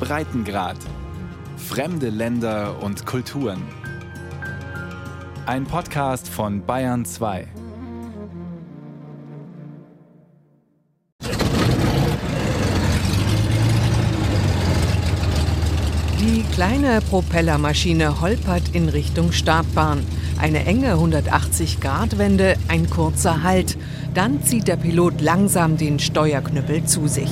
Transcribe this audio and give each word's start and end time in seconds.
Breitengrad. 0.00 0.76
Fremde 1.56 2.08
Länder 2.08 2.82
und 2.82 3.04
Kulturen. 3.04 3.62
Ein 5.46 5.64
Podcast 5.64 6.28
von 6.28 6.64
Bayern 6.64 7.04
2. 7.04 7.48
Die 16.20 16.42
kleine 16.52 17.00
Propellermaschine 17.00 18.20
holpert 18.20 18.74
in 18.74 18.88
Richtung 18.88 19.32
Startbahn. 19.32 20.04
Eine 20.40 20.64
enge 20.66 20.94
180-Grad-Wende, 20.94 22.56
ein 22.68 22.88
kurzer 22.88 23.42
Halt. 23.42 23.76
Dann 24.14 24.42
zieht 24.42 24.68
der 24.68 24.76
Pilot 24.76 25.20
langsam 25.20 25.76
den 25.76 25.98
Steuerknüppel 25.98 26.84
zu 26.84 27.08
sich. 27.08 27.30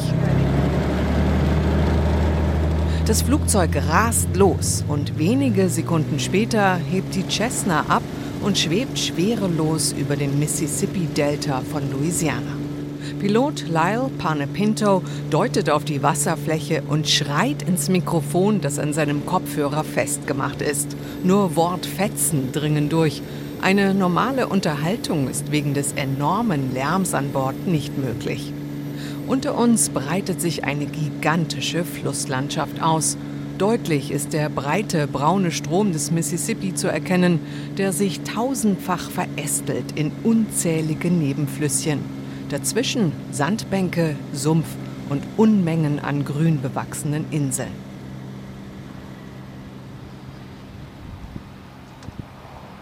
Das 3.06 3.22
Flugzeug 3.22 3.70
rast 3.88 4.34
los 4.34 4.84
und 4.88 5.16
wenige 5.16 5.68
Sekunden 5.68 6.18
später 6.18 6.74
hebt 6.74 7.14
die 7.14 7.24
Cessna 7.28 7.84
ab 7.86 8.02
und 8.42 8.58
schwebt 8.58 8.98
schwerelos 8.98 9.92
über 9.92 10.16
dem 10.16 10.40
Mississippi-Delta 10.40 11.62
von 11.70 11.88
Louisiana. 11.92 12.56
Pilot 13.20 13.68
Lyle 13.68 14.10
Panepinto 14.18 15.04
deutet 15.30 15.70
auf 15.70 15.84
die 15.84 16.02
Wasserfläche 16.02 16.82
und 16.88 17.08
schreit 17.08 17.62
ins 17.62 17.88
Mikrofon, 17.88 18.60
das 18.60 18.80
an 18.80 18.92
seinem 18.92 19.24
Kopfhörer 19.24 19.84
festgemacht 19.84 20.60
ist. 20.60 20.96
Nur 21.22 21.54
Wortfetzen 21.54 22.50
dringen 22.50 22.88
durch. 22.88 23.22
Eine 23.62 23.94
normale 23.94 24.48
Unterhaltung 24.48 25.28
ist 25.28 25.52
wegen 25.52 25.74
des 25.74 25.92
enormen 25.92 26.74
Lärms 26.74 27.14
an 27.14 27.30
Bord 27.30 27.68
nicht 27.68 27.96
möglich. 27.96 28.52
Unter 29.26 29.58
uns 29.58 29.88
breitet 29.90 30.40
sich 30.40 30.62
eine 30.62 30.86
gigantische 30.86 31.84
Flusslandschaft 31.84 32.80
aus. 32.80 33.16
Deutlich 33.58 34.12
ist 34.12 34.32
der 34.32 34.48
breite 34.48 35.08
braune 35.08 35.50
Strom 35.50 35.90
des 35.90 36.12
Mississippi 36.12 36.74
zu 36.74 36.86
erkennen, 36.86 37.40
der 37.76 37.92
sich 37.92 38.20
tausendfach 38.20 39.10
verästelt 39.10 39.92
in 39.96 40.12
unzählige 40.22 41.10
Nebenflüsschen. 41.10 41.98
Dazwischen 42.50 43.10
Sandbänke, 43.32 44.14
Sumpf 44.32 44.68
und 45.08 45.24
Unmengen 45.36 45.98
an 45.98 46.24
grün 46.24 46.62
bewachsenen 46.62 47.24
Inseln. 47.32 47.72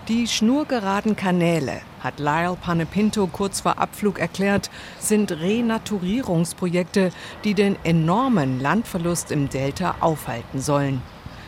Die 0.08 0.26
schnurgeraden 0.26 1.16
Kanäle, 1.16 1.80
hat 2.04 2.20
Lyle 2.20 2.56
Panepinto 2.60 3.26
kurz 3.26 3.62
vor 3.62 3.78
Abflug 3.78 4.18
erklärt, 4.18 4.70
sind 5.00 5.32
Renaturierungsprojekte, 5.32 7.10
die 7.42 7.54
den 7.54 7.76
enormen 7.82 8.60
Landverlust 8.60 9.32
im 9.32 9.48
Delta 9.48 9.96
aufhalten 10.00 10.60
sollen. 10.60 11.02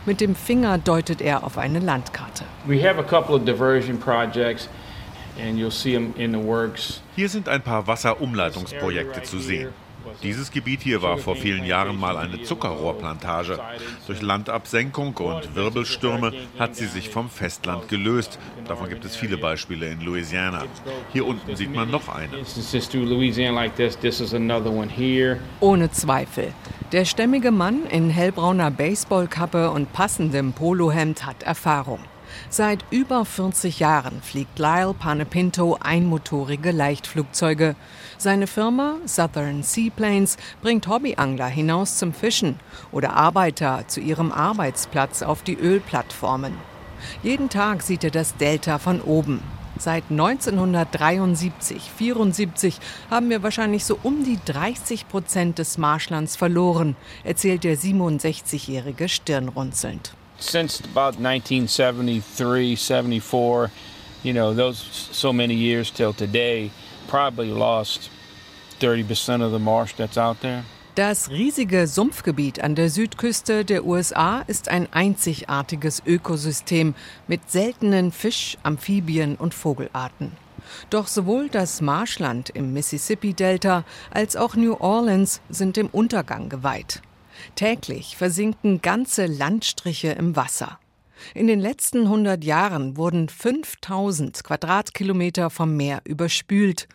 Mit 0.05 0.19
dem 0.19 0.35
Finger 0.35 0.77
deutet 0.77 1.21
er 1.21 1.43
auf 1.43 1.57
eine 1.57 1.79
Landkarte. 1.79 2.43
We 2.65 2.81
have 2.81 2.99
a 2.99 3.03
couple 3.03 3.35
of 3.35 3.45
diversion 3.45 3.97
projects 3.99 4.67
and 5.39 5.57
you'll 5.57 5.71
see 5.71 5.93
them 5.93 6.13
in 6.17 6.33
the 6.33 6.43
works. 6.43 7.01
Hier 7.15 7.29
sind 7.29 7.47
ein 7.47 7.61
paar 7.61 7.87
Wasserumleitungsprojekte 7.87 9.23
zu 9.23 9.39
sehen. 9.39 9.69
Dieses 10.23 10.51
Gebiet 10.51 10.81
hier 10.81 11.01
war 11.01 11.17
vor 11.17 11.35
vielen 11.35 11.65
Jahren 11.65 11.99
mal 11.99 12.17
eine 12.17 12.43
Zuckerrohrplantage. 12.43 13.59
Durch 14.07 14.21
Landabsenkung 14.21 15.15
und 15.17 15.55
Wirbelstürme 15.55 16.33
hat 16.59 16.75
sie 16.75 16.87
sich 16.87 17.09
vom 17.09 17.29
Festland 17.29 17.87
gelöst. 17.89 18.39
Davon 18.67 18.89
gibt 18.89 19.05
es 19.05 19.15
viele 19.15 19.37
Beispiele 19.37 19.87
in 19.87 20.01
Louisiana. 20.01 20.65
Hier 21.13 21.25
unten 21.25 21.55
sieht 21.55 21.73
man 21.73 21.91
noch 21.91 22.09
eine. 22.09 22.45
Ohne 25.59 25.91
Zweifel. 25.91 26.53
Der 26.91 27.05
stämmige 27.05 27.51
Mann 27.51 27.85
in 27.89 28.09
hellbrauner 28.09 28.71
Baseballkappe 28.71 29.71
und 29.71 29.91
passendem 29.91 30.53
Polohemd 30.53 31.25
hat 31.25 31.43
Erfahrung. 31.43 31.99
Seit 32.49 32.85
über 32.91 33.25
40 33.25 33.79
Jahren 33.79 34.21
fliegt 34.21 34.59
Lyle 34.59 34.93
Panepinto 34.97 35.77
einmotorige 35.81 36.71
Leichtflugzeuge. 36.71 37.75
Seine 38.17 38.47
Firma 38.47 38.97
Southern 39.05 39.63
Seaplanes 39.63 40.37
bringt 40.61 40.87
Hobbyangler 40.87 41.47
hinaus 41.47 41.97
zum 41.97 42.13
Fischen 42.13 42.59
oder 42.91 43.13
Arbeiter 43.13 43.83
zu 43.87 43.99
ihrem 43.99 44.31
Arbeitsplatz 44.31 45.21
auf 45.21 45.43
die 45.43 45.55
Ölplattformen. 45.55 46.53
Jeden 47.23 47.49
Tag 47.49 47.83
sieht 47.83 48.03
er 48.03 48.11
das 48.11 48.35
Delta 48.37 48.79
von 48.79 49.01
oben. 49.01 49.41
Seit 49.79 50.05
1973, 50.09 51.91
74 51.95 52.79
haben 53.11 53.29
wir 53.29 53.43
wahrscheinlich 53.43 53.85
so 53.85 53.99
um 54.01 54.23
die 54.23 54.39
30 54.45 55.07
Prozent 55.07 55.59
des 55.59 55.77
Marschlands 55.77 56.35
verloren, 56.35 56.95
erzählt 57.23 57.63
der 57.63 57.77
67-jährige 57.77 59.07
stirnrunzelnd 59.07 60.13
since 60.39 60.81
about 60.81 61.17
1973, 61.17 62.75
74, 62.75 63.71
you 64.23 64.33
know, 64.33 64.53
those 64.53 64.77
so 65.11 65.33
many 65.33 65.55
years 65.55 65.91
till 65.91 66.13
today, 66.13 66.71
probably 67.07 67.49
lost 67.49 68.09
30% 68.79 69.41
of 69.41 69.51
the 69.51 69.59
marsh 69.59 69.93
that's 69.95 70.17
out 70.17 70.41
there. 70.41 70.63
Das 70.95 71.29
riesige 71.29 71.85
Sumpfgebiet 71.85 72.63
an 72.63 72.73
der 72.73 72.89
Südküste 72.89 73.63
der 73.63 73.85
USA 73.85 74.39
ist 74.47 74.67
ein 74.67 74.91
einzigartiges 74.91 76.01
Ökosystem 76.03 76.95
mit 77.27 77.51
seltenen 77.51 78.11
Fisch-, 78.11 78.57
Amphibien- 78.63 79.35
und 79.35 79.53
Vogelarten. 79.53 80.31
Doch 80.89 81.05
sowohl 81.05 81.49
das 81.49 81.81
Marschland 81.81 82.49
im 82.49 82.73
Mississippi-Delta 82.73 83.83
als 84.09 84.35
auch 84.35 84.55
New 84.55 84.73
Orleans 84.79 85.41
sind 85.49 85.77
dem 85.77 85.87
Untergang 85.87 86.49
geweiht. 86.49 87.03
Täglich 87.53 88.17
versinken 88.17 88.81
ganze 88.81 89.27
Landstriche 89.27 90.09
im 90.09 90.35
Wasser. 90.35 90.79
In 91.33 91.45
den 91.45 91.59
letzten 91.59 92.03
100 92.03 92.43
Jahren 92.43 92.97
wurden 92.97 93.29
5000 93.29 94.43
Quadratkilometer 94.43 95.49
vom 95.49 95.75
Meer 95.75 96.01
überspült. 96.05 96.87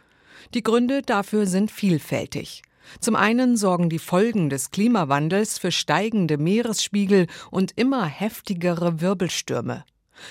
Die 0.55 0.63
Gründe 0.63 1.03
dafür 1.03 1.47
sind 1.47 1.71
vielfältig. 1.71 2.63
Zum 3.01 3.17
einen 3.17 3.57
sorgen 3.57 3.89
die 3.89 3.99
Folgen 3.99 4.51
des 4.51 4.71
Klimawandels 4.71 5.59
für 5.59 5.73
steigende 5.73 6.39
Meeresspiegel 6.39 7.27
und 7.51 7.73
immer 7.77 8.05
heftigere 8.05 9.01
Wirbelstürme. 9.01 9.85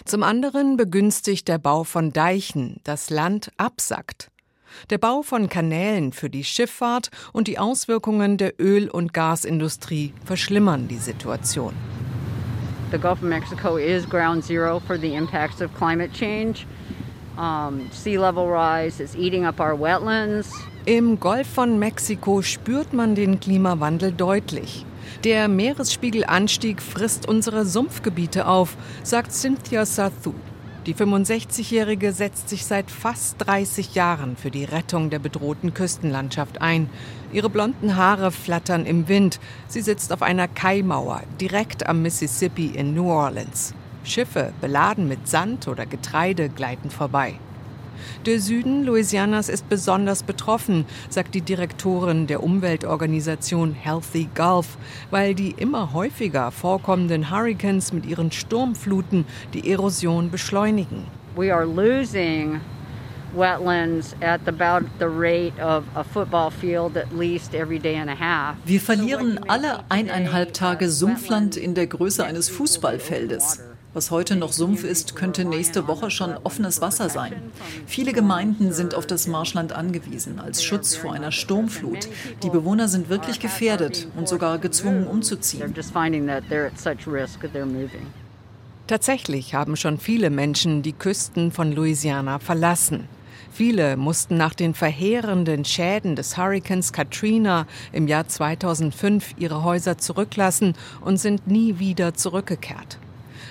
Zum 0.06 0.24
anderen 0.24 0.78
begünstigt 0.78 1.48
der 1.48 1.58
Bau 1.58 1.84
von 1.84 2.14
Deichen 2.14 2.80
das 2.84 3.10
Land 3.10 3.52
absackt. 3.58 4.30
Der 4.90 4.98
Bau 4.98 5.22
von 5.22 5.50
Kanälen 5.50 6.14
für 6.14 6.30
die 6.30 6.44
Schifffahrt 6.44 7.10
und 7.34 7.48
die 7.48 7.60
Auswirkungen 7.60 8.38
der 8.38 8.60
Öl- 8.60 8.90
und 8.90 9.14
Gasindustrie 9.14 10.14
verschlimmern 10.24 10.88
die 10.88 10.98
Situation. 10.98 11.74
The 12.92 12.98
Gulf 12.98 13.22
of 13.22 13.30
Mexico 13.30 13.78
is 13.78 14.08
ground 14.08 14.44
zero 14.44 14.80
for 14.80 14.98
the 14.98 15.14
impacts 15.14 15.62
of 15.62 15.74
climate 15.78 16.12
change. 16.14 16.66
Um, 17.38 17.90
sea 17.92 18.18
level 18.18 18.46
rise 18.48 19.02
is 19.02 19.16
eating 19.16 19.46
up 19.46 19.60
our 19.60 19.80
wetlands. 19.80 20.52
Im 20.86 21.20
Golf 21.20 21.48
von 21.48 21.80
Mexiko 21.80 22.42
spürt 22.42 22.94
man 22.94 23.16
den 23.16 23.40
Klimawandel 23.40 24.12
deutlich. 24.12 24.86
Der 25.24 25.48
Meeresspiegelanstieg 25.48 26.82
frisst 26.82 27.28
unsere 27.28 27.66
Sumpfgebiete 27.66 28.48
auf, 28.48 28.76
sagt 29.04 29.32
Cynthia 29.32 29.86
Sathu, 29.86 30.34
die 30.88 30.96
65-Jährige 30.96 32.12
setzt 32.12 32.50
sich 32.50 32.66
seit 32.66 32.90
fast 32.90 33.36
30 33.46 33.94
Jahren 33.94 34.36
für 34.36 34.50
die 34.50 34.64
Rettung 34.64 35.12
der 35.12 35.20
bedrohten 35.20 35.76
Küstenlandschaft 35.76 36.60
ein. 36.60 36.90
Ihre 37.32 37.52
blonden 37.52 37.98
Haare 37.98 38.32
flattern 38.32 38.88
im 38.88 39.08
Wind. 39.08 39.40
Sie 39.68 39.82
sitzt 39.82 40.12
auf 40.12 40.24
einer 40.24 40.48
Kaimauer 40.48 41.22
direkt 41.40 41.86
am 41.86 42.02
Mississippi 42.02 42.66
in 42.66 42.96
New 42.96 43.12
Orleans. 43.12 43.76
Schiffe 44.04 44.54
beladen 44.62 45.08
mit 45.08 45.28
Sand 45.28 45.68
oder 45.68 45.86
Getreide 45.86 46.50
gleiten 46.50 46.90
vorbei. 46.90 47.36
Der 48.26 48.40
Süden 48.40 48.84
Louisianas 48.84 49.50
ist 49.50 49.70
besonders 49.70 50.24
betroffen, 50.24 50.86
sagt 51.10 51.36
die 51.36 51.42
Direktorin 51.42 52.28
der 52.28 52.44
Umweltorganisation 52.44 53.74
Healthy 53.74 54.30
Gulf, 54.36 54.78
weil 55.10 55.36
die 55.36 55.52
immer 55.52 55.94
häufiger 55.94 56.52
vorkommenden 56.52 57.30
Hurricanes 57.30 57.94
mit 57.94 58.06
ihren 58.06 58.32
Sturmfluten 58.32 59.26
die 59.54 59.72
Erosion 59.72 60.32
beschleunigen. 60.32 61.06
We 61.36 61.54
are 61.54 61.66
losing 61.66 62.60
wetlands 63.34 64.16
at 64.22 64.42
about 64.48 64.88
the 65.00 65.08
rate 65.08 65.58
of 65.60 65.86
a 65.96 66.04
football 66.04 66.52
field 66.52 66.98
at 66.98 67.12
least 67.18 67.54
every 67.54 67.80
day 67.80 67.96
and 67.96 68.10
a 68.10 68.16
half. 68.16 68.56
Wir 68.66 68.82
verlieren 68.82 69.40
alle 69.48 69.84
eineinhalb 69.90 70.54
Tage 70.54 70.90
Sumpfland 70.90 71.56
in 71.56 71.74
der 71.74 71.88
Größe 71.88 72.26
eines 72.26 72.50
Fußballfeldes. 72.50 73.71
Was 73.94 74.10
heute 74.10 74.38
noch 74.38 74.54
Sumpf 74.54 74.86
ist, 74.86 75.18
könnte 75.18 75.44
nächste 75.44 75.86
Woche 75.86 76.12
schon 76.12 76.34
offenes 76.46 76.80
Wasser 76.80 77.10
sein. 77.10 77.34
Viele 77.86 78.14
Gemeinden 78.14 78.72
sind 78.72 78.96
auf 78.96 79.06
das 79.06 79.28
Marschland 79.28 79.74
angewiesen 79.74 80.40
als 80.40 80.64
Schutz 80.64 80.96
vor 80.96 81.12
einer 81.12 81.34
Sturmflut. 81.34 82.08
Die 82.42 82.50
Bewohner 82.50 82.88
sind 82.88 83.10
wirklich 83.10 83.42
gefährdet 83.42 84.08
und 84.16 84.30
sogar 84.30 84.60
gezwungen 84.60 85.08
umzuziehen. 85.08 85.74
Tatsächlich 88.88 89.56
haben 89.56 89.76
schon 89.76 89.98
viele 89.98 90.30
Menschen 90.30 90.84
die 90.84 90.94
Küsten 90.94 91.52
von 91.52 91.74
Louisiana 91.74 92.40
verlassen. 92.40 93.10
Viele 93.52 93.98
mussten 93.98 94.38
nach 94.38 94.54
den 94.54 94.74
verheerenden 94.74 95.66
Schäden 95.66 96.16
des 96.16 96.38
Hurrikans 96.38 96.94
Katrina 96.94 97.68
im 97.92 98.08
Jahr 98.08 98.26
2005 98.26 99.34
ihre 99.38 99.64
Häuser 99.66 99.98
zurücklassen 99.98 100.76
und 101.02 101.18
sind 101.18 101.48
nie 101.48 101.78
wieder 101.78 102.14
zurückgekehrt. 102.14 102.98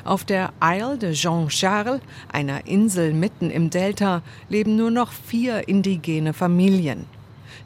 Auf 0.05 0.25
der 0.25 0.53
Isle 0.63 0.99
de 0.99 1.13
Jean-Charles, 1.13 2.01
einer 2.33 2.67
Insel 2.67 3.13
mitten 3.13 3.51
im 3.51 3.71
Delta, 3.71 4.23
leben 4.49 4.77
nur 4.77 4.91
noch 4.91 5.13
vier 5.13 5.69
indigene 5.69 6.33
Familien. 6.33 7.07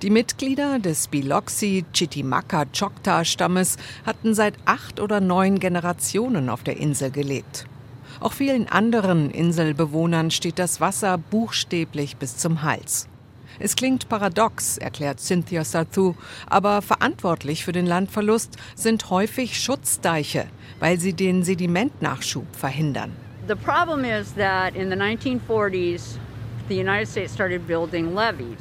Die 0.02 0.10
Mitglieder 0.10 0.80
des 0.80 1.08
Biloxi 1.08 1.84
Chitimaka 1.92 2.64
Choctaw 2.66 3.24
Stammes 3.24 3.76
hatten 4.04 4.34
seit 4.34 4.54
acht 4.64 5.00
oder 5.00 5.20
neun 5.20 5.60
Generationen 5.60 6.48
auf 6.48 6.64
der 6.64 6.78
Insel 6.78 7.10
gelebt. 7.10 7.66
Auch 8.20 8.32
vielen 8.32 8.68
anderen 8.68 9.30
Inselbewohnern 9.30 10.30
steht 10.30 10.58
das 10.58 10.80
Wasser 10.80 11.18
buchstäblich 11.18 12.16
bis 12.16 12.36
zum 12.36 12.62
Hals. 12.62 13.08
Es 13.58 13.76
klingt 13.76 14.08
paradox, 14.08 14.78
erklärt 14.78 15.20
Cynthia 15.20 15.64
Sathu, 15.64 16.14
aber 16.46 16.82
verantwortlich 16.82 17.64
für 17.64 17.72
den 17.72 17.86
Landverlust 17.86 18.56
sind 18.74 19.10
häufig 19.10 19.60
Schutzdeiche, 19.60 20.46
weil 20.80 20.98
sie 20.98 21.12
den 21.12 21.44
Sedimentnachschub 21.44 22.46
verhindern. 22.56 23.12
The 23.46 23.54
problem 23.54 24.04
is 24.04 24.34
that 24.34 24.74
in 24.74 24.90
the 24.90 24.96
1940s 24.96 26.18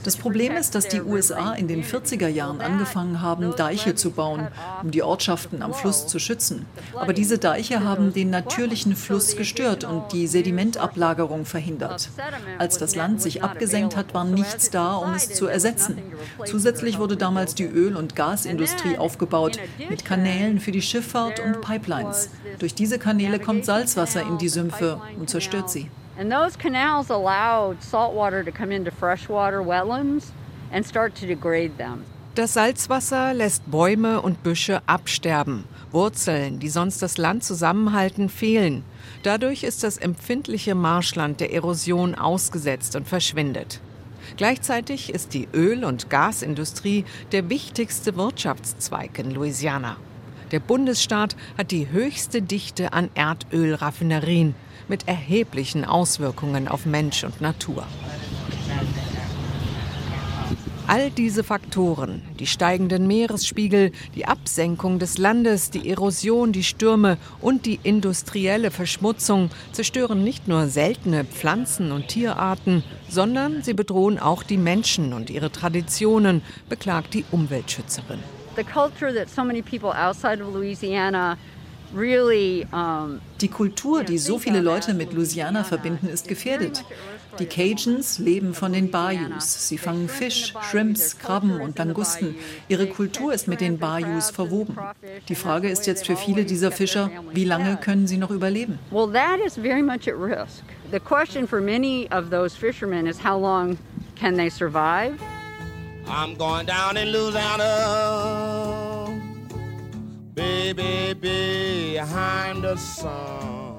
das 0.03 0.17
Problem 0.17 0.55
ist, 0.55 0.75
dass 0.75 0.87
die 0.87 1.01
USA 1.01 1.53
in 1.53 1.67
den 1.67 1.83
40er 1.83 2.27
Jahren 2.27 2.59
angefangen 2.61 3.21
haben, 3.21 3.55
Deiche 3.55 3.95
zu 3.95 4.11
bauen, 4.11 4.47
um 4.81 4.91
die 4.91 5.03
Ortschaften 5.03 5.61
am 5.61 5.73
Fluss 5.73 6.07
zu 6.07 6.19
schützen. 6.19 6.65
Aber 6.95 7.13
diese 7.13 7.37
Deiche 7.37 7.83
haben 7.83 8.13
den 8.13 8.29
natürlichen 8.29 8.95
Fluss 8.95 9.35
gestört 9.35 9.83
und 9.83 10.11
die 10.11 10.27
Sedimentablagerung 10.27 11.45
verhindert. 11.45 12.09
Als 12.57 12.77
das 12.77 12.95
Land 12.95 13.21
sich 13.21 13.43
abgesenkt 13.43 13.95
hat, 13.95 14.13
war 14.13 14.25
nichts 14.25 14.69
da, 14.69 14.95
um 14.95 15.13
es 15.13 15.33
zu 15.33 15.47
ersetzen. 15.47 15.97
Zusätzlich 16.45 16.99
wurde 16.99 17.17
damals 17.17 17.55
die 17.55 17.65
Öl- 17.65 17.95
und 17.95 18.15
Gasindustrie 18.15 18.97
aufgebaut, 18.97 19.59
mit 19.89 20.05
Kanälen 20.05 20.59
für 20.59 20.71
die 20.71 20.81
Schifffahrt 20.81 21.39
und 21.39 21.61
Pipelines. 21.61 22.29
Durch 22.59 22.75
diese 22.75 22.99
Kanäle 22.99 23.39
kommt 23.39 23.65
Salzwasser 23.65 24.21
in 24.21 24.37
die 24.37 24.49
Sümpfe 24.49 25.01
und 25.17 25.29
zerstört 25.29 25.69
sie. 25.69 25.89
And 26.17 26.31
those 26.31 26.57
canals 26.57 27.09
allowed 27.09 27.81
salt 27.81 28.13
water 28.13 28.43
to 28.43 28.51
come 28.51 28.71
into 28.71 28.91
freshwater 28.91 29.61
wetlands 29.61 30.31
and 30.71 30.85
start 30.85 31.15
to 31.15 31.25
degrade 31.25 31.77
them. 31.77 32.05
Das 32.35 32.53
Salzwasser 32.53 33.33
lässt 33.33 33.69
Bäume 33.69 34.21
und 34.21 34.41
Büsche 34.41 34.81
absterben. 34.87 35.65
Wurzeln, 35.91 36.59
die 36.59 36.69
sonst 36.69 37.01
das 37.03 37.17
Land 37.17 37.43
zusammenhalten, 37.43 38.27
fehlen. 38.27 38.83
Dadurch 39.21 39.63
ist 39.63 39.83
das 39.83 39.97
empfindliche 39.97 40.73
Marschland 40.73 41.39
der 41.39 41.53
Erosion 41.53 42.15
ausgesetzt 42.15 42.95
und 42.95 43.07
verschwindet. 43.07 43.81
Gleichzeitig 44.37 45.13
ist 45.13 45.35
die 45.35 45.47
Öl- 45.53 45.85
und 45.85 46.09
Gasindustrie 46.09 47.05
der 47.31 47.49
wichtigste 47.49 48.15
Wirtschaftszweig 48.15 49.19
in 49.19 49.31
Louisiana. 49.31 49.97
Der 50.53 50.59
Bundesstaat 50.59 51.35
hat 51.57 51.71
die 51.71 51.89
höchste 51.89 52.43
Dichte 52.43 52.93
an 52.93 53.09
Erdölraffinerien 53.15 54.53
mit 54.87 55.07
erheblichen 55.07 55.83
Auswirkungen 55.83 56.67
auf 56.67 56.85
Mensch 56.85 57.23
und 57.23 57.41
Natur. 57.41 57.87
All 60.85 61.09
diese 61.09 61.43
Faktoren, 61.43 62.21
die 62.37 62.45
steigenden 62.45 63.07
Meeresspiegel, 63.07 63.93
die 64.13 64.27
Absenkung 64.27 64.99
des 64.99 65.17
Landes, 65.17 65.71
die 65.71 65.89
Erosion, 65.89 66.51
die 66.51 66.63
Stürme 66.63 67.17
und 67.41 67.65
die 67.65 67.79
industrielle 67.81 68.69
Verschmutzung 68.69 69.49
zerstören 69.71 70.23
nicht 70.23 70.47
nur 70.47 70.67
seltene 70.67 71.25
Pflanzen- 71.25 71.91
und 71.91 72.09
Tierarten, 72.09 72.83
sondern 73.09 73.63
sie 73.63 73.73
bedrohen 73.73 74.19
auch 74.19 74.43
die 74.43 74.57
Menschen 74.57 75.13
und 75.13 75.31
ihre 75.31 75.51
Traditionen, 75.51 76.43
beklagt 76.69 77.15
die 77.15 77.25
Umweltschützerin. 77.31 78.19
The 78.55 78.63
culture 78.63 79.11
that 79.13 79.29
so 79.29 79.43
many 79.43 79.61
people 79.61 79.89
outside 79.89 80.41
of 80.41 80.53
Louisiana 80.53 81.37
die 81.95 83.47
Kultur, 83.49 84.03
die 84.03 84.17
so 84.17 84.39
viele 84.39 84.61
Leute 84.61 84.95
mit 84.95 85.13
Louisiana 85.13 85.63
verbinden, 85.63 86.07
ist 86.07 86.27
gefährdet. 86.27 86.83
Die 87.39 87.45
Cajuns 87.45 88.19
leben 88.19 88.53
von 88.53 88.73
den 88.73 88.89
Bayous. 88.89 89.67
Sie 89.67 89.77
fangen 89.77 90.09
Fisch, 90.09 90.53
Shrimps, 90.69 91.19
Krabben 91.19 91.61
und 91.61 91.77
Langusten. 91.77 92.35
Ihre 92.67 92.87
Kultur 92.87 93.33
ist 93.33 93.47
mit 93.47 93.61
den 93.61 93.77
Bayous 93.77 94.31
verwoben. 94.31 94.75
Die 95.29 95.35
Frage 95.35 95.69
ist 95.69 95.85
jetzt 95.85 96.07
für 96.07 96.15
viele 96.15 96.45
dieser 96.45 96.71
Fischer, 96.71 97.11
wie 97.31 97.45
lange 97.45 97.77
können 97.77 98.07
sie 98.07 98.17
noch 98.17 98.31
überleben? 98.31 98.79
Well, 98.89 99.11
that 99.11 99.39
is 99.45 99.55
very 99.55 99.83
much 99.83 100.07
at 100.07 100.15
risk. 100.15 100.63
The 100.91 100.99
question 100.99 101.47
for 101.47 101.61
many 101.61 102.07
of 102.11 102.29
those 102.29 102.55
fishermen 102.55 103.07
is 103.07 103.23
how 103.23 103.39
long 103.39 103.77
can 104.15 104.35
they 104.35 104.49
survive? 104.49 105.13
I'm 106.07 106.35
going 106.35 106.65
down 106.65 106.97
in 106.97 107.09
Louisiana 107.09 108.43
baby 110.35 111.13
behind 111.13 112.63
the 112.63 112.75
sun. 112.77 113.77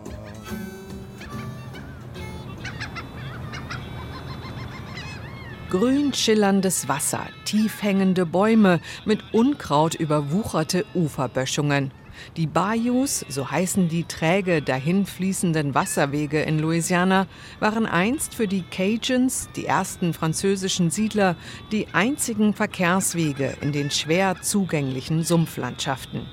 Grün 5.70 6.12
schillerndes 6.14 6.86
Wasser, 6.86 7.26
tief 7.44 7.82
hängende 7.82 8.26
Bäume, 8.26 8.80
mit 9.04 9.20
Unkraut 9.32 9.96
überwucherte 9.96 10.84
Uferböschungen. 10.94 11.90
Die 12.36 12.48
Bayous, 12.48 13.24
so 13.28 13.48
heißen 13.48 13.88
die 13.88 14.02
träge 14.02 14.60
dahinfließenden 14.60 15.72
Wasserwege 15.76 16.42
in 16.42 16.58
Louisiana, 16.58 17.28
waren 17.60 17.86
einst 17.86 18.34
für 18.34 18.48
die 18.48 18.62
Cajuns, 18.62 19.48
die 19.54 19.66
ersten 19.66 20.12
französischen 20.12 20.90
Siedler, 20.90 21.36
die 21.70 21.86
einzigen 21.92 22.52
Verkehrswege 22.52 23.54
in 23.60 23.70
den 23.70 23.92
schwer 23.92 24.34
zugänglichen 24.42 25.22
Sumpflandschaften. 25.22 26.26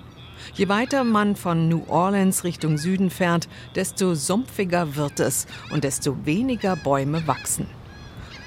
Je 0.56 0.69
weiter 0.69 1.03
man 1.03 1.36
von 1.36 1.69
New 1.69 1.83
Orleans 1.88 2.44
Richtung 2.45 2.80
Süden 2.80 3.12
fährt, 3.12 3.47
desto 3.75 4.15
sumpfiger 4.15 4.95
wird 4.95 5.19
es 5.19 5.45
und 5.71 5.83
desto 5.83 6.25
weniger 6.25 6.77
Bäume 6.77 7.27
wachsen. 7.27 7.68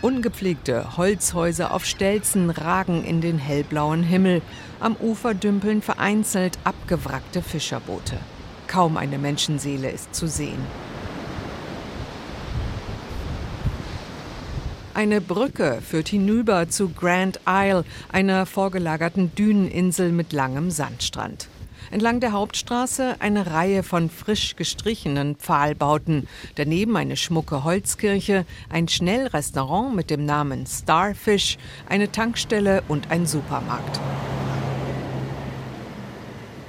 Ungepflegte 0.04 0.98
Holzhäuser 0.98 1.72
auf 1.72 1.86
Stelzen 1.86 2.50
ragen 2.50 3.06
in 3.06 3.22
den 3.22 3.38
hellblauen 3.38 4.02
Himmel. 4.02 4.42
Am 4.78 4.96
Ufer 4.96 5.32
dümpeln 5.32 5.80
vereinzelt 5.80 6.58
abgewrackte 6.62 7.40
Fischerboote. 7.40 8.18
Kaum 8.66 8.98
eine 8.98 9.16
Menschenseele 9.16 9.90
ist 9.90 10.14
zu 10.14 10.26
sehen. 10.28 10.58
Eine 14.92 15.22
Brücke 15.22 15.80
führt 15.80 16.08
hinüber 16.08 16.68
zu 16.68 16.90
Grand 16.90 17.40
Isle, 17.48 17.86
einer 18.12 18.44
vorgelagerten 18.44 19.34
Düneninsel 19.34 20.12
mit 20.12 20.34
langem 20.34 20.70
Sandstrand. 20.70 21.48
Entlang 21.94 22.18
der 22.18 22.32
Hauptstraße 22.32 23.14
eine 23.20 23.52
Reihe 23.52 23.84
von 23.84 24.10
frisch 24.10 24.56
gestrichenen 24.56 25.36
Pfahlbauten. 25.36 26.26
Daneben 26.56 26.96
eine 26.96 27.16
schmucke 27.16 27.62
Holzkirche, 27.62 28.46
ein 28.68 28.88
Schnellrestaurant 28.88 29.94
mit 29.94 30.10
dem 30.10 30.26
Namen 30.26 30.66
Starfish, 30.66 31.56
eine 31.88 32.10
Tankstelle 32.10 32.82
und 32.88 33.12
ein 33.12 33.26
Supermarkt. 33.26 34.00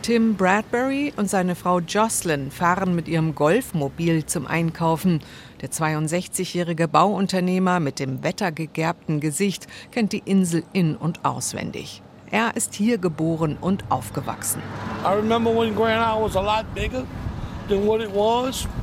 Tim 0.03 0.35
Bradbury 0.35 1.11
und 1.17 1.27
seine 1.27 1.55
Frau 1.55 1.79
Jocelyn 1.79 2.51
fahren 2.51 2.93
mit 2.93 3.07
ihrem 3.07 3.33
Golfmobil 3.33 4.27
zum 4.27 4.45
Einkaufen. 4.45 5.21
Der 5.59 5.71
62-jährige 5.71 6.87
Bauunternehmer 6.87 7.79
mit 7.79 7.97
dem 7.97 8.23
wettergegerbten 8.23 9.21
Gesicht 9.21 9.65
kennt 9.89 10.11
die 10.11 10.21
Insel 10.23 10.61
in- 10.71 10.95
und 10.95 11.25
auswendig. 11.25 12.03
Er 12.35 12.53
ist 12.57 12.73
hier 12.75 12.97
geboren 12.97 13.57
und 13.61 13.85
aufgewachsen. 13.89 14.61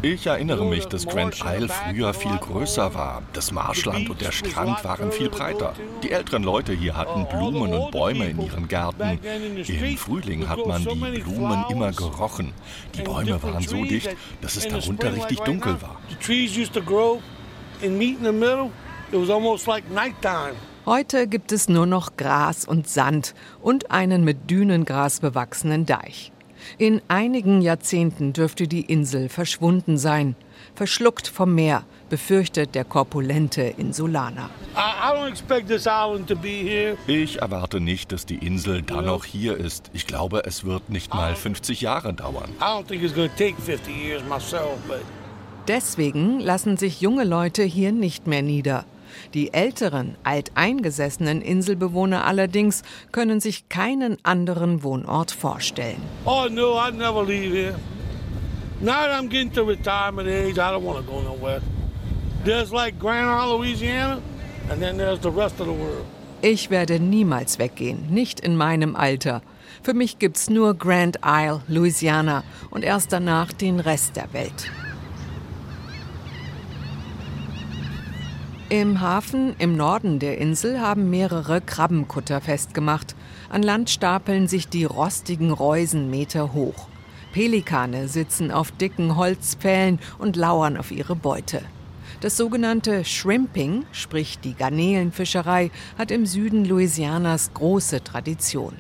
Ich 0.01 0.27
erinnere 0.27 0.65
mich, 0.65 0.87
dass 0.87 1.07
Grand 1.07 1.39
Isle 1.45 1.69
früher 1.69 2.15
viel 2.15 2.39
größer 2.39 2.95
war. 2.95 3.23
Das 3.35 3.53
Marschland 3.53 4.09
und 4.09 4.23
der 4.23 4.33
Strand 4.33 4.83
waren 4.85 5.13
viel 5.13 5.29
breiter. 5.29 5.75
Die 6.03 6.13
älteren 6.13 6.45
Leute 6.45 6.73
hier 6.73 6.97
hatten 6.97 7.27
Blumen 7.29 7.75
und 7.75 7.91
Bäume 7.91 8.31
in 8.31 8.41
ihren 8.41 8.69
Gärten. 8.69 9.19
Im 9.23 9.99
Frühling 9.99 10.49
hat 10.49 10.67
man 10.67 10.87
die 10.87 11.21
Blumen 11.21 11.67
immer 11.69 11.93
gerochen. 11.93 12.55
Die 12.95 13.03
Bäume 13.03 13.43
waren 13.43 13.69
so 13.69 13.85
dicht, 13.85 14.17
dass 14.41 14.57
es 14.57 14.67
darunter 14.67 15.13
richtig 15.13 15.41
dunkel 15.41 15.77
war. 15.83 16.01
It 19.13 19.21
was 19.21 19.29
almost 19.29 19.67
like 19.67 19.91
nighttime. 19.91 20.55
Heute 20.85 21.29
gibt 21.29 21.53
es 21.53 21.69
nur 21.69 21.87
noch 21.87 22.17
Gras 22.17 22.65
und 22.65 22.89
Sand 22.89 23.35
und 23.61 23.93
einen 23.93 24.25
mit 24.25 24.51
Dünengras 24.51 25.21
bewachsenen 25.21 25.87
Deich. 25.87 26.33
In 26.77 27.01
einigen 27.07 27.62
Jahrzehnten 27.62 28.33
dürfte 28.33 28.67
die 28.67 28.81
Insel 28.81 29.29
verschwunden 29.29 29.97
sein, 29.97 30.35
verschluckt 30.75 31.29
vom 31.29 31.55
Meer, 31.55 31.85
befürchtet 32.09 32.75
der 32.75 32.85
korpulente 32.85 33.62
Insulaner. 33.62 34.51
Ich 37.07 37.41
erwarte 37.41 37.81
nicht, 37.81 38.11
dass 38.11 38.27
die 38.27 38.45
Insel 38.45 38.83
dann 38.83 39.05
noch 39.05 39.25
hier 39.25 39.57
ist. 39.57 39.89
Ich 39.93 40.09
glaube, 40.09 40.43
es 40.47 40.65
wird 40.65 40.91
nicht 40.91 41.15
mal 41.15 41.37
50 41.37 41.81
Jahre 41.81 42.12
dauern. 42.12 42.51
Deswegen 45.69 46.41
lassen 46.41 46.77
sich 46.77 47.01
junge 47.01 47.23
Leute 47.23 47.62
hier 47.62 47.93
nicht 47.93 48.27
mehr 48.27 48.43
nieder. 48.43 48.85
Die 49.35 49.52
älteren, 49.52 50.17
alteingesessenen 50.25 51.43
Inselbewohner 51.43 52.26
allerdings 52.26 52.83
können 53.12 53.41
sich 53.41 53.69
keinen 53.69 54.19
anderen 54.23 54.83
Wohnort 54.83 55.31
vorstellen. 55.31 56.02
Oh 56.25 56.47
no, 56.50 56.79
I'd 56.79 56.97
never 56.97 57.25
leave 57.25 57.52
here. 57.55 57.75
Now 58.81 59.07
that 59.07 59.21
I'm 59.21 59.29
getting 59.29 59.52
to 59.52 59.62
retirement 59.62 60.29
age, 60.29 60.59
I 60.59 60.73
don't 60.73 60.85
want 60.85 60.99
to 60.99 61.05
go 61.05 61.21
nowhere. 61.21 61.61
There's 62.45 62.73
like 62.73 62.99
Grand 62.99 63.29
Isle, 63.29 63.59
Louisiana, 63.59 64.21
and 64.69 64.83
then 64.83 64.97
there's 64.97 65.21
the 65.21 65.31
rest 65.31 65.61
of 65.61 65.67
the 65.67 65.73
world. 65.73 66.05
Ich 66.41 66.71
werde 66.71 66.99
niemals 66.99 67.61
weggehen, 67.61 68.11
nicht 68.11 68.41
in 68.41 68.57
meinem 68.57 68.97
Alter. 68.97 69.43
Für 69.85 69.95
mich 69.95 70.19
gibt's 70.19 70.50
nur 70.50 70.75
Grand 70.75 71.21
Isle, 71.25 71.61
Louisiana 71.69 72.43
und 72.71 72.83
erst 72.83 73.12
danach 73.12 73.52
den 73.52 73.79
Rest 73.79 74.17
der 74.17 74.33
Welt. 74.33 74.69
Im 78.73 79.02
Hafen 79.02 79.55
im 79.59 79.76
Norden 79.76 80.19
der 80.19 80.38
Insel 80.38 80.81
haben 80.81 81.11
mehrere 81.11 81.61
Krabbenkutter 81.61 82.41
festgemacht. 82.41 83.14
An 83.50 83.62
Land 83.62 83.91
stapeln 83.91 84.49
sich 84.49 84.67
die 84.67 84.87
rostigen 84.87 85.50
Reusen 85.50 86.09
Meter 86.09 86.55
hoch. 86.55 86.88
Pelikane 87.35 88.09
sitzen 88.09 88.50
auf 88.50 88.73
dicken 88.73 89.17
Holzpfählen 89.19 89.99
und 90.19 90.37
lauern 90.37 90.79
auf 90.79 90.91
ihre 90.91 91.14
Beute. 91.14 91.61
Das 92.23 92.38
sogenannte 92.38 93.05
Shrimping, 93.05 93.85
sprich 93.93 94.38
die 94.38 94.55
Garnelenfischerei, 94.55 95.71
hat 95.99 96.11
im 96.11 96.25
Süden 96.25 96.64
Louisianas 96.64 97.52
große 97.52 98.02
Tradition. 98.02 98.75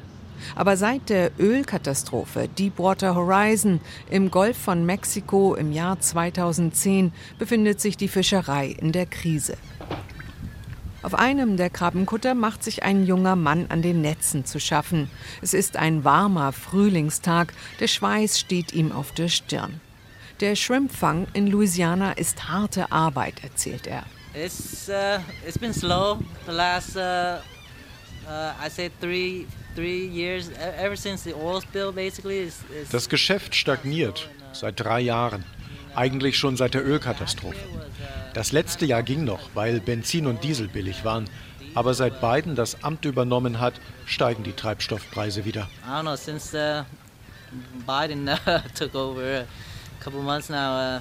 Aber 0.54 0.76
seit 0.78 1.08
der 1.08 1.32
Ölkatastrophe 1.38 2.48
Deepwater 2.48 3.14
Horizon 3.14 3.80
im 4.10 4.30
Golf 4.30 4.56
von 4.56 4.86
Mexiko 4.86 5.54
im 5.54 5.70
Jahr 5.70 6.00
2010 6.00 7.12
befindet 7.38 7.80
sich 7.80 7.96
die 7.96 8.08
Fischerei 8.08 8.68
in 8.68 8.92
der 8.92 9.06
Krise. 9.06 9.56
Auf 11.02 11.14
einem 11.14 11.56
der 11.56 11.68
Krabbenkutter 11.68 12.34
macht 12.34 12.62
sich 12.62 12.84
ein 12.84 13.04
junger 13.04 13.34
Mann 13.34 13.66
an 13.68 13.82
den 13.82 14.00
Netzen 14.00 14.44
zu 14.44 14.60
schaffen. 14.60 15.10
Es 15.40 15.52
ist 15.52 15.76
ein 15.76 16.04
warmer 16.04 16.52
Frühlingstag, 16.52 17.52
der 17.80 17.88
Schweiß 17.88 18.38
steht 18.38 18.72
ihm 18.72 18.92
auf 18.92 19.12
der 19.12 19.28
Stirn. 19.28 19.80
Der 20.40 20.54
Shrimpfang 20.54 21.26
in 21.32 21.48
Louisiana 21.48 22.12
ist 22.12 22.48
harte 22.48 22.92
Arbeit, 22.92 23.42
erzählt 23.42 23.86
er. 23.86 24.04
It's 24.34 24.88
uh, 24.88 25.20
it's 25.46 25.58
been 25.58 25.74
slow 25.74 26.18
the 26.46 26.52
last 26.52 26.96
uh, 26.96 27.40
uh, 28.26 28.52
I 28.64 28.70
say 28.70 28.90
three 29.00 29.46
three 29.74 30.06
years 30.06 30.50
ever 30.78 30.96
since 30.96 31.24
the 31.24 31.34
oil 31.34 31.60
spill 31.60 31.92
basically. 31.92 32.50
Das 32.90 33.08
Geschäft 33.08 33.54
stagniert 33.54 34.30
seit 34.52 34.80
drei 34.80 35.00
Jahren, 35.00 35.44
eigentlich 35.94 36.38
schon 36.38 36.56
seit 36.56 36.74
der 36.74 36.86
Ölkatastrophe. 36.86 37.58
Das 38.34 38.52
letzte 38.52 38.86
Jahr 38.86 39.02
ging 39.02 39.24
noch, 39.24 39.50
weil 39.54 39.80
Benzin 39.80 40.26
und 40.26 40.42
Diesel 40.42 40.68
billig 40.68 41.04
waren. 41.04 41.26
Aber 41.74 41.94
seit 41.94 42.20
Biden 42.20 42.54
das 42.54 42.82
Amt 42.82 43.04
übernommen 43.04 43.60
hat, 43.60 43.74
steigen 44.06 44.42
die 44.42 44.52
Treibstoffpreise 44.52 45.44
wieder. 45.44 45.68
I 45.86 45.90
don't 45.90 46.02
know, 46.02 46.16
since 46.16 46.54
uh, 46.54 46.84
Biden 47.86 48.28
uh, 48.46 48.60
took 48.74 48.94
over 48.94 49.40
a 49.40 50.02
couple 50.02 50.20
months 50.20 50.48
now, 50.48 50.96
uh, 50.96 51.00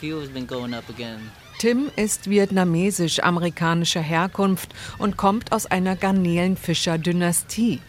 fuel's 0.00 0.28
been 0.28 0.46
going 0.46 0.74
up 0.74 0.88
again. 0.88 1.30
Tim 1.58 1.90
ist 1.94 2.30
vietnamesisch-amerikanischer 2.30 4.00
Herkunft 4.00 4.70
und 4.96 5.18
kommt 5.18 5.52
aus 5.52 5.66
einer 5.66 5.94
Garnelenfischer-Dynastie. 5.94 7.80